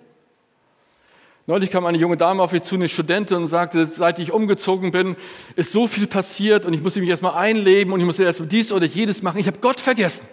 Neulich 1.48 1.70
kam 1.70 1.86
eine 1.86 1.96
junge 1.96 2.18
Dame 2.18 2.42
auf 2.42 2.52
mich 2.52 2.60
zu, 2.60 2.74
eine 2.74 2.90
Studentin, 2.90 3.38
und 3.38 3.46
sagte, 3.46 3.86
seit 3.86 4.18
ich 4.18 4.32
umgezogen 4.32 4.90
bin, 4.90 5.16
ist 5.56 5.72
so 5.72 5.86
viel 5.86 6.06
passiert 6.06 6.66
und 6.66 6.74
ich 6.74 6.82
musste 6.82 7.00
mich 7.00 7.08
erstmal 7.08 7.36
einleben 7.36 7.94
und 7.94 8.00
ich 8.00 8.04
musste 8.04 8.22
erst 8.22 8.42
dies 8.50 8.70
oder 8.70 8.84
jedes 8.84 9.22
machen. 9.22 9.38
Ich 9.38 9.46
habe 9.46 9.58
Gott 9.58 9.80
vergessen. 9.80 10.28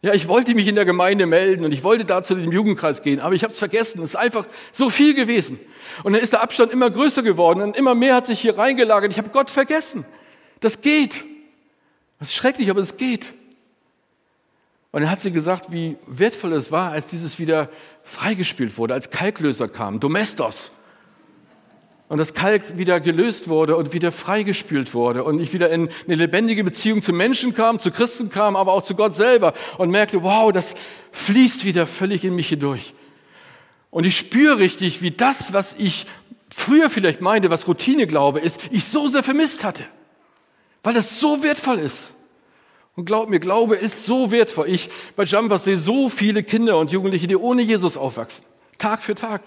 Ja, 0.00 0.14
ich 0.14 0.28
wollte 0.28 0.54
mich 0.54 0.68
in 0.68 0.76
der 0.76 0.84
Gemeinde 0.84 1.26
melden 1.26 1.64
und 1.64 1.72
ich 1.72 1.82
wollte 1.82 2.04
da 2.04 2.22
zu 2.22 2.36
dem 2.36 2.52
Jugendkreis 2.52 3.02
gehen, 3.02 3.18
aber 3.18 3.34
ich 3.34 3.42
habe 3.42 3.52
es 3.52 3.58
vergessen. 3.58 4.00
Es 4.00 4.10
ist 4.10 4.16
einfach 4.16 4.46
so 4.70 4.90
viel 4.90 5.14
gewesen. 5.14 5.58
Und 6.04 6.12
dann 6.12 6.22
ist 6.22 6.32
der 6.32 6.42
Abstand 6.44 6.70
immer 6.70 6.88
größer 6.88 7.24
geworden 7.24 7.60
und 7.60 7.76
immer 7.76 7.96
mehr 7.96 8.14
hat 8.14 8.28
sich 8.28 8.38
hier 8.38 8.56
reingelagert. 8.56 9.10
Ich 9.10 9.18
habe 9.18 9.30
Gott 9.30 9.50
vergessen. 9.50 10.04
Das 10.60 10.82
geht. 10.82 11.24
Das 12.20 12.28
ist 12.28 12.36
schrecklich, 12.36 12.70
aber 12.70 12.80
es 12.80 12.96
geht. 12.96 13.34
Und 14.92 15.00
dann 15.00 15.10
hat 15.10 15.22
sie 15.22 15.32
gesagt, 15.32 15.72
wie 15.72 15.96
wertvoll 16.06 16.52
es 16.52 16.70
war, 16.70 16.92
als 16.92 17.06
dieses 17.06 17.38
wieder 17.38 17.70
freigespielt 18.02 18.76
wurde, 18.76 18.92
als 18.92 19.10
Kalklöser 19.10 19.66
kam, 19.68 20.00
Domestos. 20.00 20.70
Und 22.08 22.18
das 22.18 22.34
Kalk 22.34 22.76
wieder 22.76 23.00
gelöst 23.00 23.48
wurde 23.48 23.74
und 23.78 23.94
wieder 23.94 24.12
freigespült 24.12 24.92
wurde 24.92 25.24
und 25.24 25.40
ich 25.40 25.54
wieder 25.54 25.70
in 25.70 25.88
eine 26.06 26.16
lebendige 26.16 26.62
Beziehung 26.62 27.00
zu 27.00 27.14
Menschen 27.14 27.54
kam, 27.54 27.78
zu 27.78 27.90
Christen 27.90 28.28
kam, 28.28 28.54
aber 28.54 28.74
auch 28.74 28.82
zu 28.82 28.94
Gott 28.94 29.14
selber 29.14 29.54
und 29.78 29.88
merkte, 29.88 30.22
wow, 30.22 30.52
das 30.52 30.74
fließt 31.12 31.64
wieder 31.64 31.86
völlig 31.86 32.22
in 32.22 32.34
mich 32.34 32.50
hindurch. 32.50 32.92
Und 33.90 34.04
ich 34.04 34.18
spüre 34.18 34.58
richtig, 34.58 35.00
wie 35.00 35.10
das, 35.10 35.54
was 35.54 35.74
ich 35.78 36.06
früher 36.50 36.90
vielleicht 36.90 37.22
meinte, 37.22 37.48
was 37.48 37.66
Routine 37.66 38.06
glaube 38.06 38.40
ist, 38.40 38.60
ich 38.70 38.84
so 38.84 39.08
sehr 39.08 39.22
vermisst 39.22 39.64
hatte. 39.64 39.84
Weil 40.82 40.92
das 40.92 41.18
so 41.18 41.42
wertvoll 41.42 41.78
ist. 41.78 42.12
Und 42.94 43.06
glaub 43.06 43.30
mir, 43.30 43.40
Glaube 43.40 43.76
ist 43.76 44.04
so 44.04 44.30
wertvoll. 44.30 44.68
Ich 44.68 44.90
bei 45.16 45.24
Jumpers 45.24 45.64
sehe 45.64 45.78
so 45.78 46.08
viele 46.08 46.42
Kinder 46.42 46.78
und 46.78 46.90
Jugendliche, 46.90 47.26
die 47.26 47.36
ohne 47.36 47.62
Jesus 47.62 47.96
aufwachsen. 47.96 48.44
Tag 48.78 49.02
für 49.02 49.14
Tag. 49.14 49.42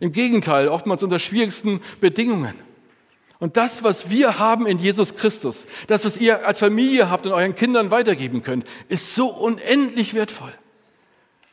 Im 0.00 0.12
Gegenteil, 0.12 0.68
oftmals 0.68 1.02
unter 1.02 1.18
schwierigsten 1.18 1.80
Bedingungen. 2.00 2.54
Und 3.38 3.56
das, 3.56 3.82
was 3.82 4.10
wir 4.10 4.38
haben 4.38 4.66
in 4.66 4.78
Jesus 4.78 5.14
Christus, 5.14 5.66
das, 5.86 6.04
was 6.04 6.16
ihr 6.16 6.46
als 6.46 6.60
Familie 6.60 7.10
habt 7.10 7.26
und 7.26 7.32
euren 7.32 7.54
Kindern 7.54 7.90
weitergeben 7.90 8.42
könnt, 8.42 8.64
ist 8.88 9.14
so 9.14 9.28
unendlich 9.28 10.14
wertvoll. 10.14 10.52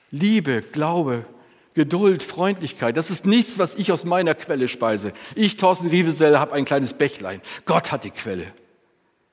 Liebe, 0.10 0.62
Glaube, 0.62 1.26
Geduld, 1.74 2.24
Freundlichkeit, 2.24 2.98
das 2.98 3.10
ist 3.10 3.26
nichts, 3.26 3.58
was 3.58 3.76
ich 3.76 3.92
aus 3.92 4.04
meiner 4.04 4.36
Quelle 4.36 4.68
speise. 4.68 5.14
Ich, 5.36 5.58
Thorsten 5.58 5.88
Rievesell, 5.88 6.38
habe 6.38 6.54
ein 6.54 6.66
kleines 6.66 6.94
Bächlein. 6.94 7.42
Gott 7.66 7.92
hat 7.92 8.04
die 8.04 8.12
Quelle. 8.12 8.48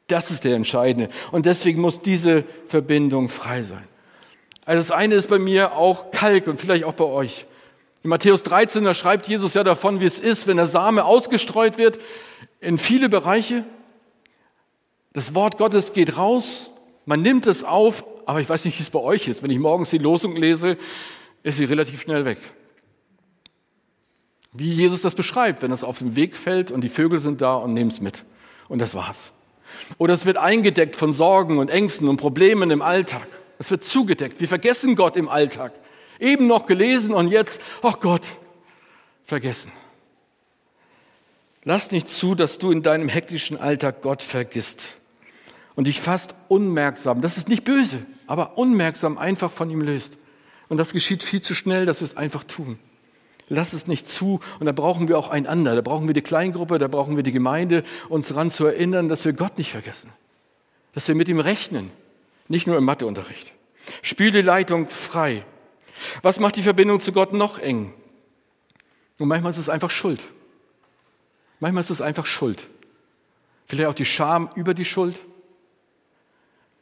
Das 0.08 0.30
ist 0.30 0.44
der 0.44 0.56
Entscheidende. 0.56 1.10
Und 1.30 1.46
deswegen 1.46 1.80
muss 1.80 2.00
diese 2.00 2.44
Verbindung 2.66 3.28
frei 3.28 3.62
sein. 3.62 3.86
Also 4.64 4.82
das 4.82 4.90
eine 4.90 5.14
ist 5.14 5.28
bei 5.28 5.38
mir 5.38 5.76
auch 5.76 6.10
Kalk 6.10 6.46
und 6.46 6.60
vielleicht 6.60 6.84
auch 6.84 6.94
bei 6.94 7.04
euch. 7.04 7.46
In 8.02 8.10
Matthäus 8.10 8.42
13, 8.42 8.84
da 8.84 8.94
schreibt 8.94 9.28
Jesus 9.28 9.54
ja 9.54 9.64
davon, 9.64 10.00
wie 10.00 10.06
es 10.06 10.18
ist, 10.18 10.46
wenn 10.46 10.56
der 10.56 10.66
Same 10.66 11.04
ausgestreut 11.04 11.78
wird 11.78 11.98
in 12.60 12.78
viele 12.78 13.08
Bereiche. 13.08 13.64
Das 15.12 15.34
Wort 15.34 15.58
Gottes 15.58 15.92
geht 15.92 16.16
raus, 16.16 16.70
man 17.06 17.22
nimmt 17.22 17.46
es 17.46 17.64
auf, 17.64 18.04
aber 18.26 18.40
ich 18.40 18.48
weiß 18.48 18.64
nicht, 18.64 18.78
wie 18.78 18.82
es 18.82 18.90
bei 18.90 18.98
euch 18.98 19.28
ist. 19.28 19.42
Wenn 19.42 19.50
ich 19.50 19.58
morgens 19.58 19.90
die 19.90 19.98
Losung 19.98 20.36
lese, 20.36 20.76
ist 21.42 21.56
sie 21.56 21.64
relativ 21.64 22.02
schnell 22.02 22.24
weg. 22.24 22.38
Wie 24.52 24.72
Jesus 24.72 25.02
das 25.02 25.14
beschreibt, 25.14 25.62
wenn 25.62 25.72
es 25.72 25.84
auf 25.84 25.98
den 25.98 26.16
Weg 26.16 26.36
fällt 26.36 26.70
und 26.70 26.82
die 26.82 26.88
Vögel 26.88 27.20
sind 27.20 27.40
da 27.40 27.56
und 27.56 27.74
nehmen 27.74 27.90
es 27.90 28.00
mit. 28.00 28.24
Und 28.68 28.80
das 28.80 28.94
war's. 28.94 29.32
Oder 29.96 30.14
es 30.14 30.26
wird 30.26 30.36
eingedeckt 30.36 30.96
von 30.96 31.12
Sorgen 31.12 31.58
und 31.58 31.70
Ängsten 31.70 32.08
und 32.08 32.18
Problemen 32.18 32.70
im 32.70 32.82
Alltag. 32.82 33.26
Es 33.58 33.70
wird 33.70 33.84
zugedeckt. 33.84 34.40
Wir 34.40 34.48
vergessen 34.48 34.96
Gott 34.96 35.16
im 35.16 35.28
Alltag. 35.28 35.72
Eben 36.20 36.46
noch 36.46 36.66
gelesen 36.66 37.14
und 37.14 37.28
jetzt, 37.28 37.60
ach 37.82 38.00
Gott, 38.00 38.22
vergessen. 39.24 39.72
Lass 41.64 41.90
nicht 41.90 42.08
zu, 42.08 42.34
dass 42.34 42.58
du 42.58 42.70
in 42.70 42.82
deinem 42.82 43.08
hektischen 43.08 43.56
Alltag 43.56 44.02
Gott 44.02 44.22
vergisst 44.22 44.96
und 45.74 45.86
dich 45.86 46.00
fast 46.00 46.34
unmerksam, 46.48 47.20
das 47.20 47.36
ist 47.36 47.48
nicht 47.48 47.64
böse, 47.64 48.04
aber 48.26 48.58
unmerksam 48.58 49.16
einfach 49.16 49.52
von 49.52 49.70
ihm 49.70 49.80
löst. 49.80 50.18
Und 50.68 50.76
das 50.76 50.92
geschieht 50.92 51.22
viel 51.22 51.40
zu 51.40 51.54
schnell, 51.54 51.86
dass 51.86 52.00
wir 52.00 52.06
es 52.06 52.16
einfach 52.16 52.44
tun. 52.44 52.78
Lass 53.48 53.72
es 53.72 53.86
nicht 53.86 54.08
zu. 54.08 54.40
Und 54.60 54.66
da 54.66 54.72
brauchen 54.72 55.08
wir 55.08 55.18
auch 55.18 55.28
einander. 55.28 55.74
Da 55.74 55.80
brauchen 55.80 56.06
wir 56.06 56.14
die 56.14 56.22
Kleingruppe, 56.22 56.78
da 56.78 56.88
brauchen 56.88 57.16
wir 57.16 57.22
die 57.22 57.32
Gemeinde, 57.32 57.82
uns 58.08 58.28
daran 58.28 58.50
zu 58.50 58.66
erinnern, 58.66 59.08
dass 59.08 59.24
wir 59.24 59.32
Gott 59.32 59.58
nicht 59.58 59.70
vergessen. 59.70 60.12
Dass 60.94 61.08
wir 61.08 61.14
mit 61.14 61.28
ihm 61.28 61.40
rechnen. 61.40 61.90
Nicht 62.48 62.66
nur 62.66 62.76
im 62.76 62.84
Matheunterricht. 62.84 63.52
Spiel 64.02 64.30
die 64.30 64.42
Leitung 64.42 64.88
frei. 64.88 65.44
Was 66.22 66.40
macht 66.40 66.56
die 66.56 66.62
Verbindung 66.62 67.00
zu 67.00 67.12
Gott 67.12 67.32
noch 67.32 67.58
eng? 67.58 67.94
Und 69.18 69.28
manchmal 69.28 69.50
ist 69.50 69.58
es 69.58 69.68
einfach 69.68 69.90
Schuld. 69.90 70.22
Manchmal 71.60 71.82
ist 71.82 71.90
es 71.90 72.00
einfach 72.00 72.26
Schuld. 72.26 72.68
Vielleicht 73.66 73.88
auch 73.88 73.94
die 73.94 74.04
Scham 74.04 74.50
über 74.54 74.74
die 74.74 74.84
Schuld. 74.84 75.20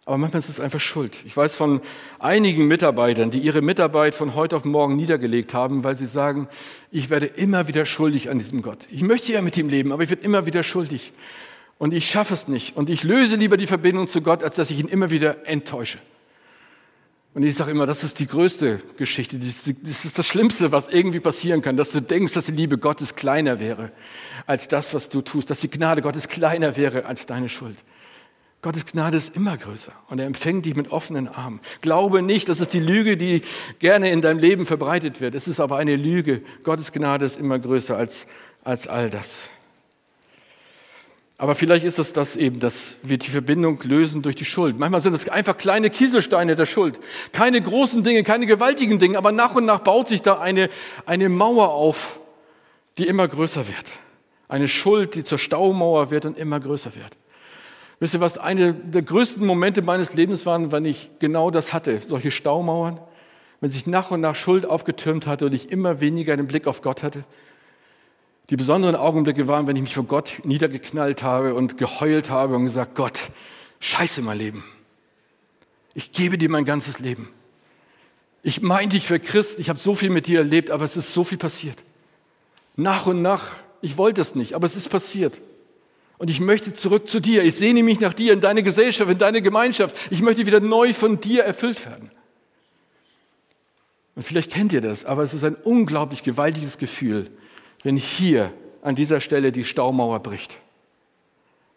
Aber 0.07 0.19
manchmal 0.19 0.39
ist 0.39 0.49
es 0.49 0.61
einfach 0.61 0.81
Schuld. 0.81 1.25
Ich 1.27 1.37
weiß 1.37 1.57
von 1.57 1.81
einigen 2.21 2.69
Mitarbeitern, 2.69 3.33
die 3.33 3.41
ihre 3.41 3.61
Mitarbeit 3.61 4.15
von 4.15 4.37
heute 4.37 4.55
auf 4.55 4.65
morgen 4.65 4.95
niedergelegt 4.95 5.53
haben, 5.53 5.83
weil 5.83 5.97
sie 5.97 6.07
sagen, 6.07 6.49
ich 6.93 7.11
werde 7.11 7.27
immer 7.27 7.67
wieder 7.67 7.85
schuldig 7.85 8.31
an 8.31 8.39
diesem 8.39 8.63
Gott. 8.63 8.87
Ich 8.93 9.03
möchte 9.03 9.33
ja 9.33 9.43
mit 9.43 9.57
ihm 9.57 9.69
leben, 9.69 9.91
aber 9.91 10.05
ich 10.05 10.09
werde 10.09 10.23
immer 10.23 10.47
wieder 10.47 10.63
schuldig. 10.63 11.13
Und 11.79 11.93
ich 11.93 12.09
schaffe 12.09 12.35
es 12.35 12.47
nicht. 12.47 12.77
Und 12.77 12.89
ich 12.89 13.03
löse 13.03 13.35
lieber 13.35 13.57
die 13.57 13.67
Verbindung 13.67 14.07
zu 14.07 14.23
Gott, 14.23 14.45
als 14.45 14.55
dass 14.55 14.71
ich 14.71 14.79
ihn 14.79 14.87
immer 14.87 15.11
wieder 15.11 15.45
enttäusche. 15.49 15.99
Und 17.35 17.43
ich 17.43 17.57
sage 17.57 17.73
immer, 17.73 17.85
das 17.85 18.05
ist 18.05 18.21
die 18.21 18.29
größte 18.29 18.81
Geschichte, 18.97 19.39
das 19.39 20.05
ist 20.05 20.19
das 20.19 20.27
Schlimmste, 20.27 20.71
was 20.71 20.87
irgendwie 20.87 21.21
passieren 21.21 21.63
kann, 21.63 21.77
dass 21.77 21.91
du 21.91 22.01
denkst, 22.01 22.33
dass 22.33 22.47
die 22.47 22.53
Liebe 22.53 22.79
Gottes 22.79 23.17
kleiner 23.17 23.59
wäre 23.59 23.91
als 24.47 24.69
das, 24.69 24.95
was 24.95 25.09
du 25.09 25.21
tust, 25.21 25.51
dass 25.51 25.61
die 25.61 25.69
Gnade 25.69 26.01
Gottes 26.01 26.29
kleiner 26.29 26.77
wäre 26.77 27.05
als 27.07 27.27
deine 27.27 27.49
Schuld. 27.49 27.77
Gottes 28.63 28.87
Gnade 28.87 29.17
ist 29.17 29.37
immer 29.37 29.57
größer 29.57 29.93
und 30.09 30.19
er 30.19 30.27
empfängt 30.27 30.67
dich 30.67 30.75
mit 30.75 30.91
offenen 30.91 31.29
Armen. 31.29 31.61
Glaube 31.83 32.23
nicht, 32.23 32.49
das 32.49 32.61
ist 32.61 32.73
die 32.73 32.81
Lüge, 32.81 33.17
die 33.17 33.43
gerne 33.79 34.11
in 34.11 34.23
deinem 34.23 34.39
Leben 34.39 34.67
verbreitet 34.67 35.21
wird. 35.21 35.35
Es 35.35 35.47
ist 35.47 35.61
aber 35.61 35.77
eine 35.77 35.95
Lüge. 35.95 36.43
Gottes 36.65 36.91
Gnade 36.91 37.27
ist 37.27 37.39
immer 37.39 37.59
größer 37.59 37.97
als, 37.97 38.27
als 38.65 38.89
all 38.89 39.11
das. 39.11 39.51
Aber 41.39 41.55
vielleicht 41.55 41.85
ist 41.85 41.99
es 41.99 42.15
das 42.15 42.35
eben, 42.35 42.61
dass 42.61 42.97
wir 43.03 43.19
die 43.19 43.29
Verbindung 43.29 43.79
lösen 43.83 44.23
durch 44.23 44.37
die 44.37 44.47
Schuld. 44.47 44.79
Manchmal 44.79 45.03
sind 45.03 45.15
es 45.15 45.29
einfach 45.29 45.59
kleine 45.59 45.91
Kieselsteine 45.91 46.57
der 46.57 46.65
Schuld. 46.65 46.99
Keine 47.33 47.61
großen 47.61 48.03
Dinge, 48.03 48.23
keine 48.23 48.47
gewaltigen 48.47 48.99
Dinge, 48.99 49.19
aber 49.19 49.33
nach 49.33 49.55
und 49.55 49.67
nach 49.67 49.81
baut 49.81 50.09
sich 50.09 50.23
da 50.23 50.41
eine, 50.41 50.71
eine 51.05 51.29
Mauer 51.29 51.73
auf, 51.73 52.21
die 52.97 53.07
immer 53.07 53.29
größer 53.29 53.69
wird. 53.69 53.85
Eine 54.49 54.67
Schuld, 54.67 55.15
die 55.15 55.25
zur 55.25 55.39
Staumauer 55.39 56.11
wird 56.11 56.25
und 56.25 56.39
immer 56.39 56.59
größer 56.59 56.95
wird. 56.95 57.13
Wisst 57.99 58.15
ihr, 58.15 58.21
was 58.21 58.37
eine 58.37 58.75
der 58.75 59.03
größten 59.03 59.45
Momente 59.45 59.81
meines 59.83 60.13
Lebens 60.15 60.45
waren, 60.45 60.71
wenn 60.71 60.85
ich 60.85 61.11
genau 61.19 61.51
das 61.51 61.73
hatte, 61.73 62.01
solche 62.07 62.31
Staumauern, 62.31 63.01
wenn 63.61 63.71
sich 63.71 63.87
nach 63.87 64.11
und 64.11 64.21
nach 64.21 64.37
Schuld 64.37 64.67
aufgetürmt 64.67 65.27
hatte 65.27 65.47
und 65.47 65.55
ich 65.55 65.71
immer 65.71 66.01
weniger 66.01 66.37
den 66.37 66.47
Blick 66.47 66.67
auf 66.67 66.83
Gott 66.83 67.03
hatte? 67.03 67.25
Die 68.51 68.57
besonderen 68.57 68.95
Augenblicke 68.95 69.49
waren, 69.49 69.67
wenn 69.67 69.77
ich 69.77 69.83
mich 69.83 69.95
vor 69.95 70.05
Gott 70.05 70.41
niedergeknallt 70.45 71.23
habe 71.23 71.55
und 71.55 71.79
geheult 71.79 72.31
habe 72.31 72.55
und 72.55 72.65
gesagt, 72.65 72.95
Gott, 72.95 73.19
scheiße 73.81 74.23
mein 74.23 74.39
Leben. 74.39 74.65
Ich 75.95 76.13
gebe 76.13 76.39
dir 76.39 76.51
mein 76.51 76.67
ganzes 76.67 76.99
Leben. 76.99 77.31
Ich 78.43 78.63
meine 78.63 78.91
dich 78.91 79.07
für 79.07 79.19
Christ, 79.19 79.59
ich 79.59 79.69
habe 79.71 79.81
so 79.81 79.95
viel 79.95 80.11
mit 80.11 80.27
dir 80.27 80.41
erlebt, 80.41 80.71
aber 80.71 80.85
es 80.85 80.97
ist 80.97 81.13
so 81.13 81.25
viel 81.25 81.39
passiert. 81.39 81.83
Nach 82.77 83.07
und 83.07 83.23
nach, 83.23 83.49
ich 83.81 83.97
wollte 83.97 84.21
es 84.21 84.35
nicht, 84.35 84.53
aber 84.53 84.67
es 84.67 84.77
ist 84.77 84.91
passiert. 84.91 85.41
Und 86.19 86.31
ich 86.31 86.41
möchte 86.41 86.73
zurück 86.73 87.09
zu 87.09 87.21
dir. 87.21 87.45
Ich 87.45 87.57
sehne 87.57 87.83
mich 87.83 88.01
nach 88.01 88.15
dir 88.15 88.33
in 88.33 88.41
deine 88.41 88.63
Gesellschaft, 88.63 89.11
in 89.11 89.19
deine 89.19 89.43
Gemeinschaft. 89.43 89.97
Ich 90.11 90.23
möchte 90.23 90.47
wieder 90.47 90.61
neu 90.61 90.93
von 90.95 91.21
dir 91.21 91.45
erfüllt 91.45 91.85
werden. 91.85 92.11
Und 94.15 94.23
vielleicht 94.23 94.51
kennt 94.51 94.73
ihr 94.73 94.81
das, 94.81 95.05
aber 95.05 95.23
es 95.23 95.35
ist 95.35 95.45
ein 95.45 95.57
unglaublich 95.57 96.23
gewaltiges 96.23 96.79
Gefühl, 96.79 97.31
wenn 97.83 97.99
hier 97.99 98.53
an 98.81 98.95
dieser 98.95 99.21
Stelle 99.21 99.53
die 99.53 99.65
Staumauer 99.65 100.21
bricht. 100.21 100.59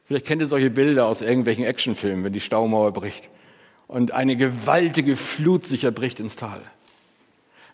Vielleicht 0.06 0.26
kennt 0.26 0.42
ihr 0.42 0.48
solche 0.48 0.70
Bilder 0.70 1.08
aus 1.08 1.22
irgendwelchen 1.22 1.66
Actionfilmen, 1.66 2.24
wenn 2.24 2.34
die 2.34 2.40
Staumauer 2.40 2.94
bricht 2.94 3.30
und 3.88 4.12
eine 4.12 4.38
gewaltige 4.38 5.18
Flut 5.18 5.66
sich 5.66 5.84
erbricht 5.84 6.22
ins 6.22 6.38
Tal. 6.38 6.62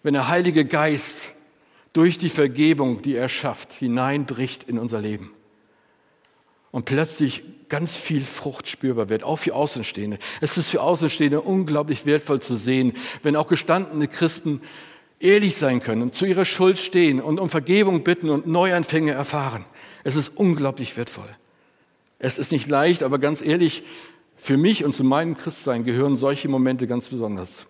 Wenn 0.02 0.16
der 0.16 0.30
Heilige 0.30 0.66
Geist 0.66 1.34
durch 1.94 2.18
die 2.18 2.30
Vergebung, 2.30 3.04
die 3.04 3.16
er 3.16 3.30
schafft, 3.30 3.72
hineinbricht 3.72 4.64
in 4.64 4.80
unser 4.80 5.00
Leben 5.00 5.32
und 6.76 6.84
plötzlich 6.84 7.42
ganz 7.70 7.96
viel 7.96 8.20
Frucht 8.20 8.68
spürbar 8.68 9.08
wird, 9.08 9.24
auch 9.24 9.38
für 9.38 9.56
Außenstehende. 9.56 10.20
Es 10.42 10.58
ist 10.58 10.72
für 10.72 10.82
Außenstehende 10.82 11.40
unglaublich 11.40 12.06
wertvoll 12.06 12.42
zu 12.42 12.58
sehen, 12.58 12.92
wenn 13.24 13.38
auch 13.38 13.48
gestandene 13.48 14.10
Christen 14.10 14.60
ehrlich 15.22 15.56
sein 15.56 15.80
können 15.80 16.12
zu 16.12 16.26
ihrer 16.26 16.44
Schuld 16.44 16.78
stehen 16.78 17.22
und 17.22 17.40
um 17.40 17.50
Vergebung 17.50 18.04
bitten 18.04 18.30
und 18.30 18.46
Neuanfänge 18.46 19.14
erfahren. 19.14 19.64
Es 20.04 20.18
ist 20.18 20.36
unglaublich 20.36 20.98
wertvoll. 20.98 21.30
Es 22.20 22.38
ist 22.38 22.52
nicht 22.52 22.68
leicht, 22.68 23.04
aber 23.04 23.20
ganz 23.20 23.42
ehrlich, 23.42 23.84
für 24.36 24.58
mich 24.58 24.84
und 24.84 24.92
zu 24.92 25.06
meinem 25.06 25.38
Christsein 25.38 25.86
gehören 25.86 26.18
solche 26.18 26.50
Momente 26.50 26.88
ganz 26.88 27.08
besonders, 27.08 27.68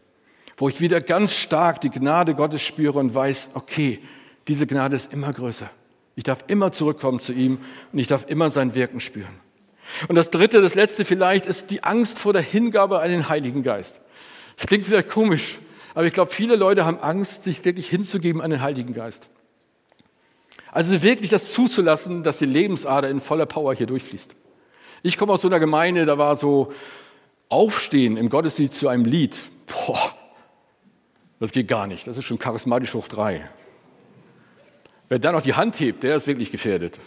wo 0.58 0.68
ich 0.68 0.82
wieder 0.82 1.00
ganz 1.00 1.36
stark 1.36 1.80
die 1.80 1.92
Gnade 1.92 2.34
Gottes 2.34 2.64
spüre 2.64 2.98
und 2.98 3.14
weiß, 3.14 3.52
okay, 3.54 4.00
diese 4.48 4.66
Gnade 4.66 4.96
ist 4.96 5.14
immer 5.14 5.32
größer. 5.32 5.70
Ich 6.16 6.24
darf 6.24 6.46
immer 6.48 6.72
zurückkommen 6.72 7.20
zu 7.20 7.34
ihm 7.34 7.60
und 7.92 8.00
ich 8.00 8.08
darf 8.08 8.26
immer 8.28 8.50
sein 8.50 8.76
Wirken 8.76 9.00
spüren. 9.00 9.40
Und 10.08 10.16
das 10.16 10.30
dritte, 10.30 10.62
das 10.62 10.76
letzte 10.76 11.06
vielleicht, 11.06 11.46
ist 11.46 11.70
die 11.72 11.84
Angst 11.84 12.20
vor 12.20 12.34
der 12.34 12.42
Hingabe 12.42 13.00
an 13.00 13.10
den 13.10 13.30
Heiligen 13.30 13.64
Geist. 13.64 14.00
Das 14.58 14.68
klingt 14.68 14.86
vielleicht 14.86 15.10
komisch, 15.10 15.60
aber 15.94 16.06
ich 16.06 16.14
glaube, 16.14 16.32
viele 16.32 16.56
Leute 16.56 16.86
haben 16.86 17.00
Angst, 17.00 17.44
sich 17.44 17.64
wirklich 17.66 17.90
hinzugeben 17.90 18.42
an 18.42 18.50
den 18.50 18.62
Heiligen 18.62 18.94
Geist. 18.94 19.28
Also 20.72 21.02
wirklich 21.04 21.30
das 21.30 21.54
zuzulassen, 21.54 22.24
dass 22.24 22.40
die 22.40 22.46
Lebensader 22.46 23.10
in 23.10 23.22
voller 23.22 23.46
Power 23.46 23.74
hier 23.74 23.88
durchfließt. 23.88 24.36
Ich 25.04 25.18
komme 25.18 25.34
aus 25.34 25.42
so 25.42 25.48
einer 25.48 25.60
Gemeinde, 25.60 26.06
da 26.06 26.18
war 26.18 26.36
so 26.36 26.74
Aufstehen 27.48 28.18
im 28.18 28.30
Gottesdienst 28.30 28.76
zu 28.76 28.88
einem 28.88 29.06
Lied. 29.06 29.38
Boah, 29.68 30.14
das 31.40 31.52
geht 31.52 31.68
gar 31.68 31.88
nicht. 31.88 32.08
Das 32.08 32.18
ist 32.18 32.26
schon 32.26 32.40
charismatisch 32.40 32.94
hoch 32.94 33.08
drei. 33.08 33.48
Wer 35.10 35.20
da 35.20 35.32
noch 35.32 35.42
die 35.42 35.54
Hand 35.54 35.80
hebt, 35.80 36.04
der 36.04 36.16
ist 36.16 36.28
wirklich 36.28 36.52
gefährdet. 36.52 37.00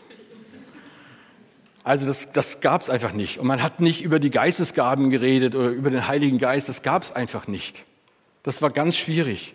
Also 1.85 2.07
das, 2.07 2.33
das 2.33 2.61
gab 2.61 2.83
es 2.83 2.91
einfach 2.91 3.13
nicht. 3.13 3.39
Und 3.39 3.47
man 3.47 3.63
hat 3.63 3.81
nicht 3.81 4.03
über 4.03 4.19
die 4.19 4.31
Geistesgaben 4.31 5.11
geredet 5.11 5.55
oder 5.55 5.71
über 5.71 5.91
den 5.91 6.07
Heiligen 6.07 6.39
Geist. 6.39 6.69
Das 6.69 6.83
gab 6.83 7.03
es 7.03 7.13
einfach 7.13 7.47
nicht. 7.49 7.85
Das 8.43 8.63
war 8.63 8.71
ganz 8.71 8.97
schwierig. 8.97 9.55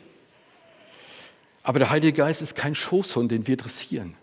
Aber 1.62 1.79
der 1.79 1.89
Heilige 1.89 2.13
Geist 2.13 2.41
ist 2.41 2.56
kein 2.56 2.75
Schoßhund, 2.75 3.32
den 3.32 3.47
wir 3.47 3.56
dressieren. 3.56 4.15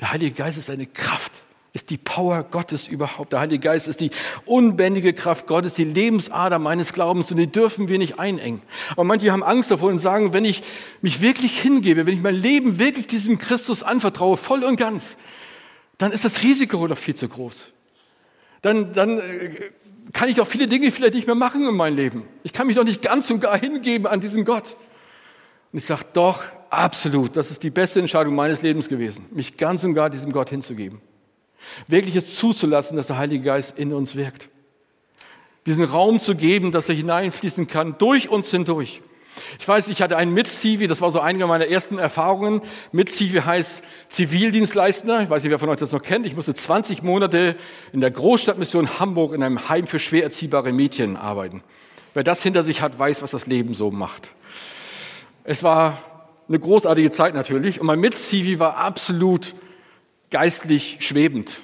Der 0.00 0.12
Heilige 0.12 0.32
Geist 0.32 0.58
ist 0.58 0.68
eine 0.68 0.86
Kraft, 0.86 1.31
ist 1.74 1.88
die 1.88 1.96
Power 1.96 2.42
Gottes 2.42 2.86
überhaupt. 2.86 3.32
Der 3.32 3.40
Heilige 3.40 3.60
Geist 3.60 3.88
ist 3.88 4.00
die 4.00 4.10
unbändige 4.44 5.14
Kraft 5.14 5.46
Gottes, 5.46 5.72
die 5.72 5.84
Lebensader 5.84 6.58
meines 6.58 6.92
Glaubens 6.92 7.30
und 7.30 7.38
die 7.38 7.46
dürfen 7.46 7.88
wir 7.88 7.98
nicht 7.98 8.18
einengen. 8.18 8.60
Aber 8.90 9.04
manche 9.04 9.32
haben 9.32 9.42
Angst 9.42 9.70
davor 9.70 9.88
und 9.88 9.98
sagen, 9.98 10.34
wenn 10.34 10.44
ich 10.44 10.62
mich 11.00 11.22
wirklich 11.22 11.58
hingebe, 11.60 12.06
wenn 12.06 12.14
ich 12.14 12.22
mein 12.22 12.34
Leben 12.34 12.78
wirklich 12.78 13.06
diesem 13.06 13.38
Christus 13.38 13.82
anvertraue, 13.82 14.36
voll 14.36 14.64
und 14.64 14.76
ganz, 14.76 15.16
dann 15.96 16.12
ist 16.12 16.26
das 16.26 16.42
Risiko 16.42 16.86
doch 16.86 16.98
viel 16.98 17.14
zu 17.14 17.28
groß. 17.28 17.72
Dann, 18.60 18.92
dann 18.92 19.18
äh, 19.18 19.70
kann 20.12 20.28
ich 20.28 20.36
doch 20.36 20.46
viele 20.46 20.66
Dinge 20.66 20.90
vielleicht 20.92 21.14
nicht 21.14 21.26
mehr 21.26 21.36
machen 21.36 21.66
in 21.66 21.74
meinem 21.74 21.96
Leben. 21.96 22.24
Ich 22.42 22.52
kann 22.52 22.66
mich 22.66 22.76
doch 22.76 22.84
nicht 22.84 23.00
ganz 23.00 23.30
und 23.30 23.40
gar 23.40 23.58
hingeben 23.58 24.06
an 24.06 24.20
diesen 24.20 24.44
Gott. 24.44 24.76
Und 25.72 25.78
ich 25.78 25.86
sage, 25.86 26.04
doch, 26.12 26.44
absolut, 26.68 27.34
das 27.34 27.50
ist 27.50 27.62
die 27.62 27.70
beste 27.70 27.98
Entscheidung 27.98 28.34
meines 28.34 28.60
Lebens 28.60 28.88
gewesen, 28.88 29.24
mich 29.30 29.56
ganz 29.56 29.84
und 29.84 29.94
gar 29.94 30.10
diesem 30.10 30.32
Gott 30.32 30.50
hinzugeben. 30.50 31.00
Wirklich 31.86 32.16
es 32.16 32.36
zuzulassen, 32.36 32.96
dass 32.96 33.08
der 33.08 33.18
Heilige 33.18 33.44
Geist 33.44 33.78
in 33.78 33.92
uns 33.92 34.16
wirkt. 34.16 34.48
Diesen 35.66 35.84
Raum 35.84 36.20
zu 36.20 36.34
geben, 36.34 36.72
dass 36.72 36.88
er 36.88 36.94
hineinfließen 36.94 37.66
kann, 37.66 37.96
durch 37.98 38.28
uns 38.28 38.50
hindurch. 38.50 39.02
Ich 39.58 39.66
weiß, 39.66 39.88
ich 39.88 40.02
hatte 40.02 40.16
einen 40.16 40.34
Mit-Civi, 40.34 40.86
das 40.86 41.00
war 41.00 41.10
so 41.10 41.20
eine 41.20 41.46
meiner 41.46 41.66
ersten 41.66 41.98
Erfahrungen. 41.98 42.60
Mit-Civi 42.90 43.40
heißt 43.40 43.82
Zivildienstleister. 44.08 45.22
Ich 45.22 45.30
weiß 45.30 45.42
nicht, 45.42 45.50
wer 45.50 45.58
von 45.58 45.68
euch 45.68 45.78
das 45.78 45.92
noch 45.92 46.02
kennt. 46.02 46.26
Ich 46.26 46.36
musste 46.36 46.52
20 46.52 47.02
Monate 47.02 47.56
in 47.92 48.00
der 48.00 48.10
Großstadtmission 48.10 48.98
Hamburg 48.98 49.32
in 49.32 49.42
einem 49.42 49.68
Heim 49.68 49.86
für 49.86 49.98
schwer 49.98 50.24
erziehbare 50.24 50.72
Mädchen 50.72 51.16
arbeiten. 51.16 51.62
Wer 52.14 52.24
das 52.24 52.42
hinter 52.42 52.62
sich 52.62 52.82
hat, 52.82 52.98
weiß, 52.98 53.22
was 53.22 53.30
das 53.30 53.46
Leben 53.46 53.72
so 53.72 53.90
macht. 53.90 54.28
Es 55.44 55.62
war 55.62 55.98
eine 56.48 56.58
großartige 56.58 57.10
Zeit 57.10 57.34
natürlich 57.34 57.80
und 57.80 57.86
mein 57.86 58.00
Mit-Civi 58.00 58.58
war 58.58 58.76
absolut 58.76 59.54
geistlich 60.32 60.98
schwebend. 61.00 61.60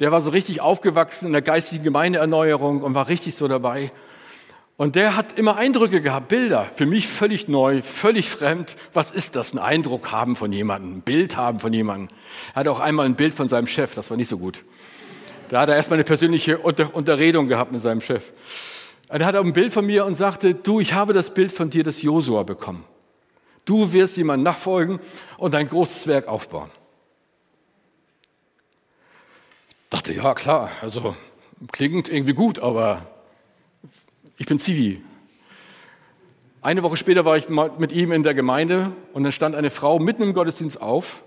Der 0.00 0.10
war 0.10 0.20
so 0.20 0.30
richtig 0.30 0.60
aufgewachsen 0.60 1.26
in 1.26 1.32
der 1.32 1.42
geistigen 1.42 1.84
Gemeindeerneuerung 1.84 2.82
und 2.82 2.94
war 2.94 3.08
richtig 3.08 3.36
so 3.36 3.46
dabei. 3.46 3.92
Und 4.76 4.94
der 4.94 5.16
hat 5.16 5.36
immer 5.36 5.56
Eindrücke 5.56 6.00
gehabt, 6.00 6.28
Bilder. 6.28 6.66
Für 6.74 6.86
mich 6.86 7.08
völlig 7.08 7.48
neu, 7.48 7.82
völlig 7.82 8.30
fremd. 8.30 8.76
Was 8.94 9.10
ist 9.10 9.34
das? 9.34 9.52
Ein 9.52 9.58
Eindruck 9.58 10.12
haben 10.12 10.36
von 10.36 10.52
jemandem, 10.52 10.98
ein 10.98 11.00
Bild 11.00 11.36
haben 11.36 11.58
von 11.58 11.72
jemandem. 11.72 12.16
Er 12.54 12.60
hatte 12.60 12.70
auch 12.70 12.78
einmal 12.78 13.06
ein 13.06 13.16
Bild 13.16 13.34
von 13.34 13.48
seinem 13.48 13.66
Chef, 13.66 13.94
das 13.94 14.08
war 14.10 14.16
nicht 14.16 14.28
so 14.28 14.38
gut. 14.38 14.64
Da 15.48 15.62
hat 15.62 15.68
er 15.68 15.76
erstmal 15.76 15.96
eine 15.96 16.04
persönliche 16.04 16.58
Unter 16.58 16.94
Unterredung 16.94 17.48
gehabt 17.48 17.72
mit 17.72 17.82
seinem 17.82 18.00
Chef. 18.00 18.32
Er 19.08 19.24
hat 19.24 19.34
auch 19.34 19.44
ein 19.44 19.52
Bild 19.52 19.72
von 19.72 19.84
mir 19.84 20.04
und 20.04 20.14
sagte, 20.14 20.54
du, 20.54 20.78
ich 20.78 20.92
habe 20.92 21.12
das 21.12 21.34
Bild 21.34 21.50
von 21.50 21.70
dir 21.70 21.82
des 21.82 22.02
Josua 22.02 22.44
bekommen. 22.44 22.84
Du 23.64 23.92
wirst 23.92 24.16
jemand 24.16 24.44
nachfolgen 24.44 25.00
und 25.38 25.54
ein 25.54 25.68
großes 25.68 26.06
Werk 26.06 26.28
aufbauen. 26.28 26.70
Dachte, 29.90 30.12
ja 30.12 30.34
klar, 30.34 30.70
also 30.82 31.16
klingt 31.72 32.08
irgendwie 32.08 32.34
gut, 32.34 32.58
aber 32.58 33.06
ich 34.36 34.46
bin 34.46 34.58
Zivi. 34.58 35.02
Eine 36.60 36.82
Woche 36.82 36.96
später 36.96 37.24
war 37.24 37.36
ich 37.36 37.48
mit 37.48 37.92
ihm 37.92 38.12
in 38.12 38.22
der 38.22 38.34
Gemeinde 38.34 38.92
und 39.14 39.22
dann 39.22 39.32
stand 39.32 39.54
eine 39.54 39.70
Frau 39.70 39.98
mitten 39.98 40.22
im 40.22 40.34
Gottesdienst 40.34 40.80
auf 40.80 41.22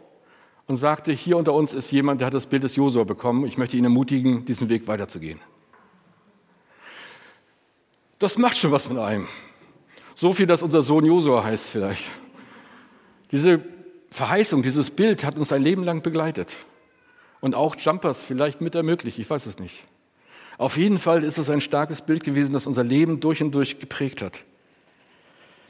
und 0.68 0.78
sagte, 0.78 1.12
hier 1.12 1.38
unter 1.38 1.54
uns 1.54 1.74
ist 1.74 1.92
jemand, 1.92 2.22
der 2.22 2.28
hat 2.28 2.34
das 2.34 2.46
Bild 2.46 2.64
des 2.64 2.76
Josua 2.76 3.04
bekommen. 3.04 3.46
Ich 3.46 3.58
möchte 3.58 3.78
ihn 3.78 3.84
ermutigen, 3.84 4.46
diesen 4.46 4.70
Weg 4.70 4.88
weiterzugehen. 4.88 5.40
Das 8.20 8.38
macht 8.38 8.58
schon 8.58 8.72
was 8.72 8.88
mit 8.88 9.00
einem. 9.00 9.28
So 10.14 10.34
viel, 10.34 10.46
dass 10.46 10.62
unser 10.62 10.84
Sohn 10.84 11.06
Josua 11.06 11.44
heißt 11.44 11.66
vielleicht. 11.66 12.06
Diese 13.32 13.64
Verheißung, 14.10 14.62
dieses 14.62 14.92
Bild 14.92 15.24
hat 15.24 15.38
uns 15.38 15.52
ein 15.52 15.64
Leben 15.64 15.84
lang 15.84 16.04
begleitet 16.04 16.56
und 17.42 17.56
auch 17.56 17.76
Jumpers 17.76 18.24
vielleicht 18.24 18.62
mit 18.62 18.76
ermöglicht, 18.76 19.20
ich 19.20 19.30
weiß 19.30 19.46
es 19.48 19.60
nicht. 19.60 19.84
Auf 20.58 20.78
jeden 20.78 21.00
Fall 21.00 21.24
ist 21.24 21.38
es 21.38 21.50
ein 21.50 21.60
starkes 21.60 22.04
Bild 22.04 22.24
gewesen, 22.24 22.54
das 22.54 22.68
unser 22.68 22.84
Leben 22.84 23.20
durch 23.20 23.42
und 23.42 23.54
durch 23.54 23.80
geprägt 23.80 24.22
hat. 24.22 24.44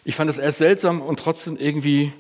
Ich 0.03 0.15
fand 0.15 0.29
es 0.29 0.37
erst 0.37 0.57
seltsam 0.57 1.01
und 1.01 1.19
trotzdem 1.19 1.57
irgendwie 1.57 2.11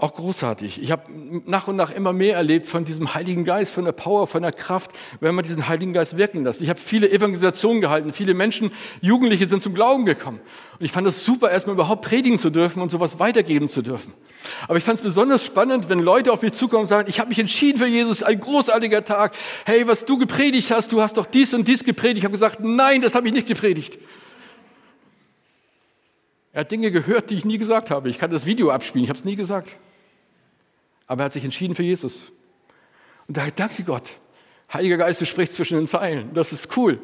auch 0.00 0.14
großartig. 0.14 0.80
Ich 0.80 0.92
habe 0.92 1.02
nach 1.44 1.66
und 1.66 1.74
nach 1.74 1.90
immer 1.90 2.12
mehr 2.12 2.36
erlebt 2.36 2.68
von 2.68 2.84
diesem 2.84 3.14
Heiligen 3.14 3.44
Geist, 3.44 3.72
von 3.72 3.84
der 3.84 3.90
Power, 3.90 4.28
von 4.28 4.42
der 4.42 4.52
Kraft, 4.52 4.92
wenn 5.18 5.34
man 5.34 5.44
diesen 5.44 5.66
Heiligen 5.66 5.92
Geist 5.92 6.16
wirken 6.16 6.44
lässt. 6.44 6.62
Ich 6.62 6.68
habe 6.68 6.78
viele 6.78 7.10
Evangelisationen 7.10 7.80
gehalten, 7.80 8.12
viele 8.12 8.32
Menschen, 8.32 8.70
Jugendliche 9.00 9.48
sind 9.48 9.60
zum 9.60 9.74
Glauben 9.74 10.06
gekommen. 10.06 10.38
Und 10.78 10.84
ich 10.84 10.92
fand 10.92 11.08
es 11.08 11.24
super, 11.24 11.50
erstmal 11.50 11.74
überhaupt 11.74 12.02
predigen 12.02 12.38
zu 12.38 12.50
dürfen 12.50 12.80
und 12.80 12.92
sowas 12.92 13.18
weitergeben 13.18 13.68
zu 13.68 13.82
dürfen. 13.82 14.12
Aber 14.68 14.78
ich 14.78 14.84
fand 14.84 14.98
es 14.98 15.04
besonders 15.04 15.44
spannend, 15.44 15.88
wenn 15.88 15.98
Leute 15.98 16.32
auf 16.32 16.42
mich 16.42 16.52
zukommen 16.52 16.82
und 16.82 16.88
sagen, 16.88 17.10
ich 17.10 17.18
habe 17.18 17.30
mich 17.30 17.40
entschieden 17.40 17.78
für 17.78 17.88
Jesus, 17.88 18.22
ein 18.22 18.38
großartiger 18.38 19.04
Tag. 19.04 19.34
Hey, 19.66 19.88
was 19.88 20.04
du 20.04 20.16
gepredigt 20.16 20.70
hast, 20.70 20.92
du 20.92 21.02
hast 21.02 21.16
doch 21.16 21.26
dies 21.26 21.52
und 21.54 21.66
dies 21.66 21.82
gepredigt. 21.82 22.18
Ich 22.18 22.24
habe 22.24 22.32
gesagt, 22.32 22.60
nein, 22.60 23.00
das 23.00 23.16
habe 23.16 23.26
ich 23.26 23.32
nicht 23.32 23.48
gepredigt. 23.48 23.98
Er 26.52 26.60
hat 26.60 26.70
Dinge 26.70 26.92
gehört, 26.92 27.30
die 27.30 27.34
ich 27.34 27.44
nie 27.44 27.58
gesagt 27.58 27.90
habe. 27.90 28.08
Ich 28.08 28.18
kann 28.20 28.30
das 28.30 28.46
Video 28.46 28.70
abspielen, 28.70 29.02
ich 29.02 29.10
habe 29.10 29.18
es 29.18 29.24
nie 29.24 29.34
gesagt 29.34 29.74
aber 31.08 31.22
er 31.22 31.24
hat 31.26 31.32
sich 31.32 31.44
entschieden 31.44 31.74
für 31.74 31.82
Jesus. 31.82 32.30
Und 33.26 33.36
da 33.36 33.48
danke 33.54 33.82
Gott. 33.82 34.10
Heiliger 34.72 34.98
Geist, 34.98 35.20
du 35.20 35.26
sprichst 35.26 35.56
zwischen 35.56 35.76
den 35.76 35.86
Zeilen. 35.86 36.32
Das 36.34 36.52
ist 36.52 36.76
cool. 36.76 37.00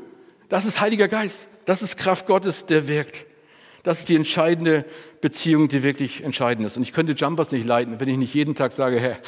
Das 0.48 0.66
ist 0.66 0.80
Heiliger 0.80 1.08
Geist. 1.08 1.48
Das 1.64 1.82
ist 1.82 1.96
Kraft 1.96 2.26
Gottes, 2.26 2.66
der 2.66 2.86
wirkt. 2.86 3.26
Das 3.82 4.00
ist 4.00 4.08
die 4.08 4.16
entscheidende 4.16 4.84
Beziehung, 5.20 5.68
die 5.68 5.82
wirklich 5.82 6.22
entscheidend 6.22 6.66
ist. 6.66 6.76
Und 6.76 6.82
ich 6.82 6.92
könnte 6.92 7.12
Jumpers 7.12 7.50
nicht 7.50 7.66
leiten, 7.66 7.98
wenn 8.00 8.08
ich 8.08 8.18
nicht 8.18 8.34
jeden 8.34 8.54
Tag 8.54 8.72
sage, 8.72 9.00
Herr, 9.00 9.18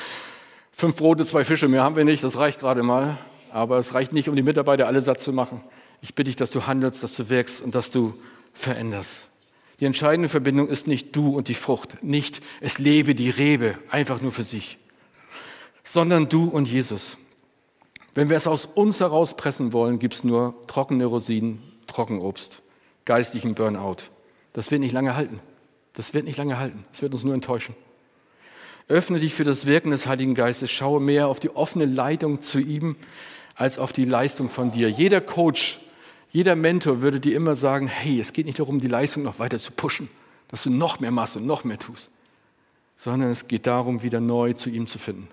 fünf 0.71 0.97
Brote, 0.97 1.25
zwei 1.25 1.45
Fische, 1.45 1.69
mehr 1.69 1.83
haben 1.83 1.97
wir 1.97 2.05
nicht, 2.05 2.23
das 2.23 2.37
reicht 2.37 2.61
gerade 2.61 2.83
mal. 2.83 3.19
Aber 3.51 3.79
es 3.79 3.95
reicht 3.95 4.13
nicht, 4.13 4.29
um 4.29 4.37
die 4.37 4.43
Mitarbeiter 4.43 4.87
alle 4.87 5.01
satt 5.01 5.21
zu 5.21 5.33
machen. 5.33 5.63
Ich 6.03 6.15
bitte 6.15 6.29
dich, 6.29 6.37
dass 6.37 6.51
du 6.51 6.67
handelst, 6.67 7.03
dass 7.03 7.17
du 7.17 7.31
wirkst 7.31 7.63
und 7.63 7.75
dass 7.75 7.91
du 7.91 8.15
veränderst. 8.53 9.29
Die 9.81 9.85
entscheidende 9.85 10.29
Verbindung 10.29 10.69
ist 10.69 10.87
nicht 10.87 11.15
du 11.15 11.37
und 11.37 11.49
die 11.49 11.55
Frucht, 11.55 12.03
nicht 12.03 12.43
es 12.61 12.79
lebe 12.79 13.15
die 13.15 13.31
Rebe 13.31 13.77
einfach 13.91 14.23
nur 14.23 14.33
für 14.33 14.43
sich, 14.43 14.79
sondern 15.85 16.29
du 16.29 16.45
und 16.45 16.67
Jesus. 16.67 17.19
Wenn 18.15 18.31
wir 18.31 18.39
es 18.39 18.47
aus 18.47 18.65
uns 18.65 19.01
herauspressen 19.01 19.75
wollen, 19.75 19.99
gibt 19.99 20.15
es 20.15 20.25
nur 20.25 20.67
trockene 20.67 21.05
Rosinen, 21.05 21.63
Trockenobst, 21.87 22.63
geistlichen 23.05 23.55
Burnout. 23.55 23.97
Das 24.55 24.71
wird 24.71 24.81
nicht 24.81 24.93
lange 24.93 25.15
halten. 25.15 25.41
Das 25.93 26.15
wird 26.15 26.25
nicht 26.25 26.39
lange 26.39 26.59
halten. 26.59 26.87
Das 26.93 27.03
wird 27.03 27.13
uns 27.13 27.25
nur 27.25 27.35
enttäuschen. 27.35 27.75
Öffne 28.89 29.19
dich 29.19 29.35
für 29.35 29.45
das 29.45 29.67
Wirken 29.67 29.91
des 29.91 30.07
Heiligen 30.07 30.35
Geistes. 30.35 30.71
Schaue 30.71 31.01
mehr 31.01 31.29
auf 31.29 31.41
die 31.41 31.51
offene 31.51 31.85
Leitung 31.85 32.41
zu 32.41 32.59
ihm 32.59 32.97
als 33.55 33.79
auf 33.79 33.93
die 33.93 34.05
Leistung 34.05 34.49
von 34.49 34.73
dir. 34.73 34.89
Jeder 34.89 35.21
Coach 35.21 35.81
jeder 36.31 36.57
Mentor 36.57 37.01
würde 37.01 37.21
dir 37.21 37.37
immer 37.37 37.55
sagen, 37.55 37.87
hey, 37.87 38.21
es 38.21 38.33
geht 38.33 38.47
nicht 38.47 38.59
darum, 38.59 38.81
die 38.81 38.89
Leistung 38.89 39.23
noch 39.23 39.39
weiter 39.39 39.59
zu 39.59 39.73
pushen, 39.73 40.09
dass 40.49 40.63
du 40.63 40.71
noch 40.71 41.01
mehr 41.01 41.11
machst 41.11 41.37
und 41.37 41.47
noch 41.47 41.65
mehr 41.65 41.79
tust, 41.79 42.11
sondern 42.97 43.31
es 43.31 43.49
geht 43.49 43.67
darum, 43.67 44.03
wieder 44.03 44.21
neu 44.21 44.53
zu 44.53 44.71
ihm 44.71 44.87
zu 44.87 44.99
finden. 44.99 45.29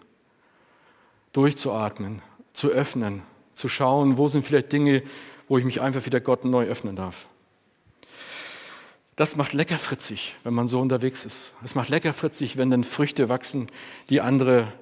Durchzuatmen, 1.34 2.22
zu 2.54 2.70
öffnen, 2.70 3.24
zu 3.54 3.68
schauen, 3.68 4.18
wo 4.18 4.28
sind 4.28 4.46
vielleicht 4.46 4.72
Dinge, 4.72 5.04
wo 5.48 5.58
ich 5.58 5.66
mich 5.66 5.82
einfach 5.82 6.06
wieder 6.06 6.20
Gott 6.20 6.46
neu 6.46 6.66
öffnen 6.66 6.96
darf. 6.96 7.28
Das 9.16 9.36
macht 9.36 9.54
leckerfritzig, 9.54 10.36
wenn 10.44 10.54
man 10.54 10.68
so 10.68 10.80
unterwegs 10.80 11.26
ist. 11.26 11.54
Es 11.64 11.76
macht 11.76 11.90
leckerfritzig, 11.90 12.58
wenn 12.58 12.72
dann 12.72 12.84
Früchte 12.84 13.30
wachsen, 13.30 13.68
die 14.10 14.22
andere 14.22 14.74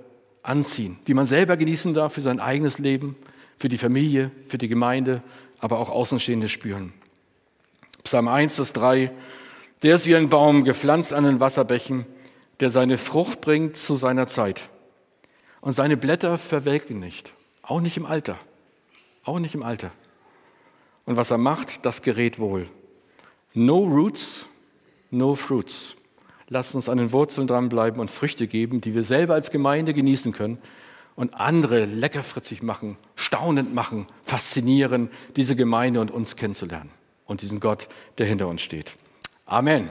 anziehen, 0.41 0.99
die 1.07 1.13
man 1.13 1.27
selber 1.27 1.57
genießen 1.57 1.93
darf 1.93 2.13
für 2.13 2.21
sein 2.21 2.39
eigenes 2.39 2.79
Leben, 2.79 3.15
für 3.57 3.67
die 3.67 3.77
Familie, 3.77 4.31
für 4.47 4.57
die 4.57 4.69
Gemeinde, 4.69 5.21
aber 5.61 5.77
auch 5.79 5.89
Außenstehende 5.89 6.49
spüren. 6.49 6.93
Psalm 8.03 8.27
1, 8.27 8.55
Vers 8.55 8.73
3. 8.73 9.11
Der 9.83 9.95
ist 9.95 10.05
wie 10.05 10.15
ein 10.15 10.29
Baum 10.29 10.63
gepflanzt 10.63 11.13
an 11.13 11.23
den 11.23 11.39
Wasserbächen, 11.39 12.05
der 12.59 12.69
seine 12.69 12.97
Frucht 12.97 13.41
bringt 13.41 13.77
zu 13.77 13.95
seiner 13.95 14.27
Zeit. 14.27 14.69
Und 15.61 15.73
seine 15.73 15.97
Blätter 15.97 16.37
verwelken 16.37 16.99
nicht, 16.99 17.33
auch 17.61 17.79
nicht 17.79 17.95
im 17.95 18.05
Alter, 18.05 18.37
auch 19.23 19.39
nicht 19.39 19.55
im 19.55 19.63
Alter. 19.63 19.91
Und 21.05 21.15
was 21.15 21.31
er 21.31 21.37
macht, 21.37 21.85
das 21.85 22.01
gerät 22.01 22.39
wohl. 22.39 22.67
No 23.53 23.77
roots, 23.83 24.47
no 25.11 25.35
fruits. 25.35 25.95
Lasst 26.47 26.73
uns 26.73 26.89
an 26.89 26.97
den 26.97 27.11
Wurzeln 27.11 27.47
dranbleiben 27.47 27.99
und 28.01 28.11
Früchte 28.11 28.47
geben, 28.47 28.81
die 28.81 28.95
wir 28.95 29.03
selber 29.03 29.35
als 29.35 29.51
Gemeinde 29.51 29.93
genießen 29.93 30.31
können 30.31 30.57
und 31.15 31.35
andere 31.35 31.85
leckerfritzig 31.85 32.63
machen, 32.63 32.97
staunend 33.15 33.73
machen, 33.73 34.07
faszinieren, 34.23 35.09
diese 35.35 35.55
Gemeinde 35.55 36.01
und 36.01 36.11
uns 36.11 36.35
kennenzulernen 36.35 36.91
und 37.25 37.41
diesen 37.41 37.59
Gott, 37.59 37.87
der 38.17 38.25
hinter 38.25 38.47
uns 38.47 38.61
steht. 38.61 38.95
Amen. 39.45 39.89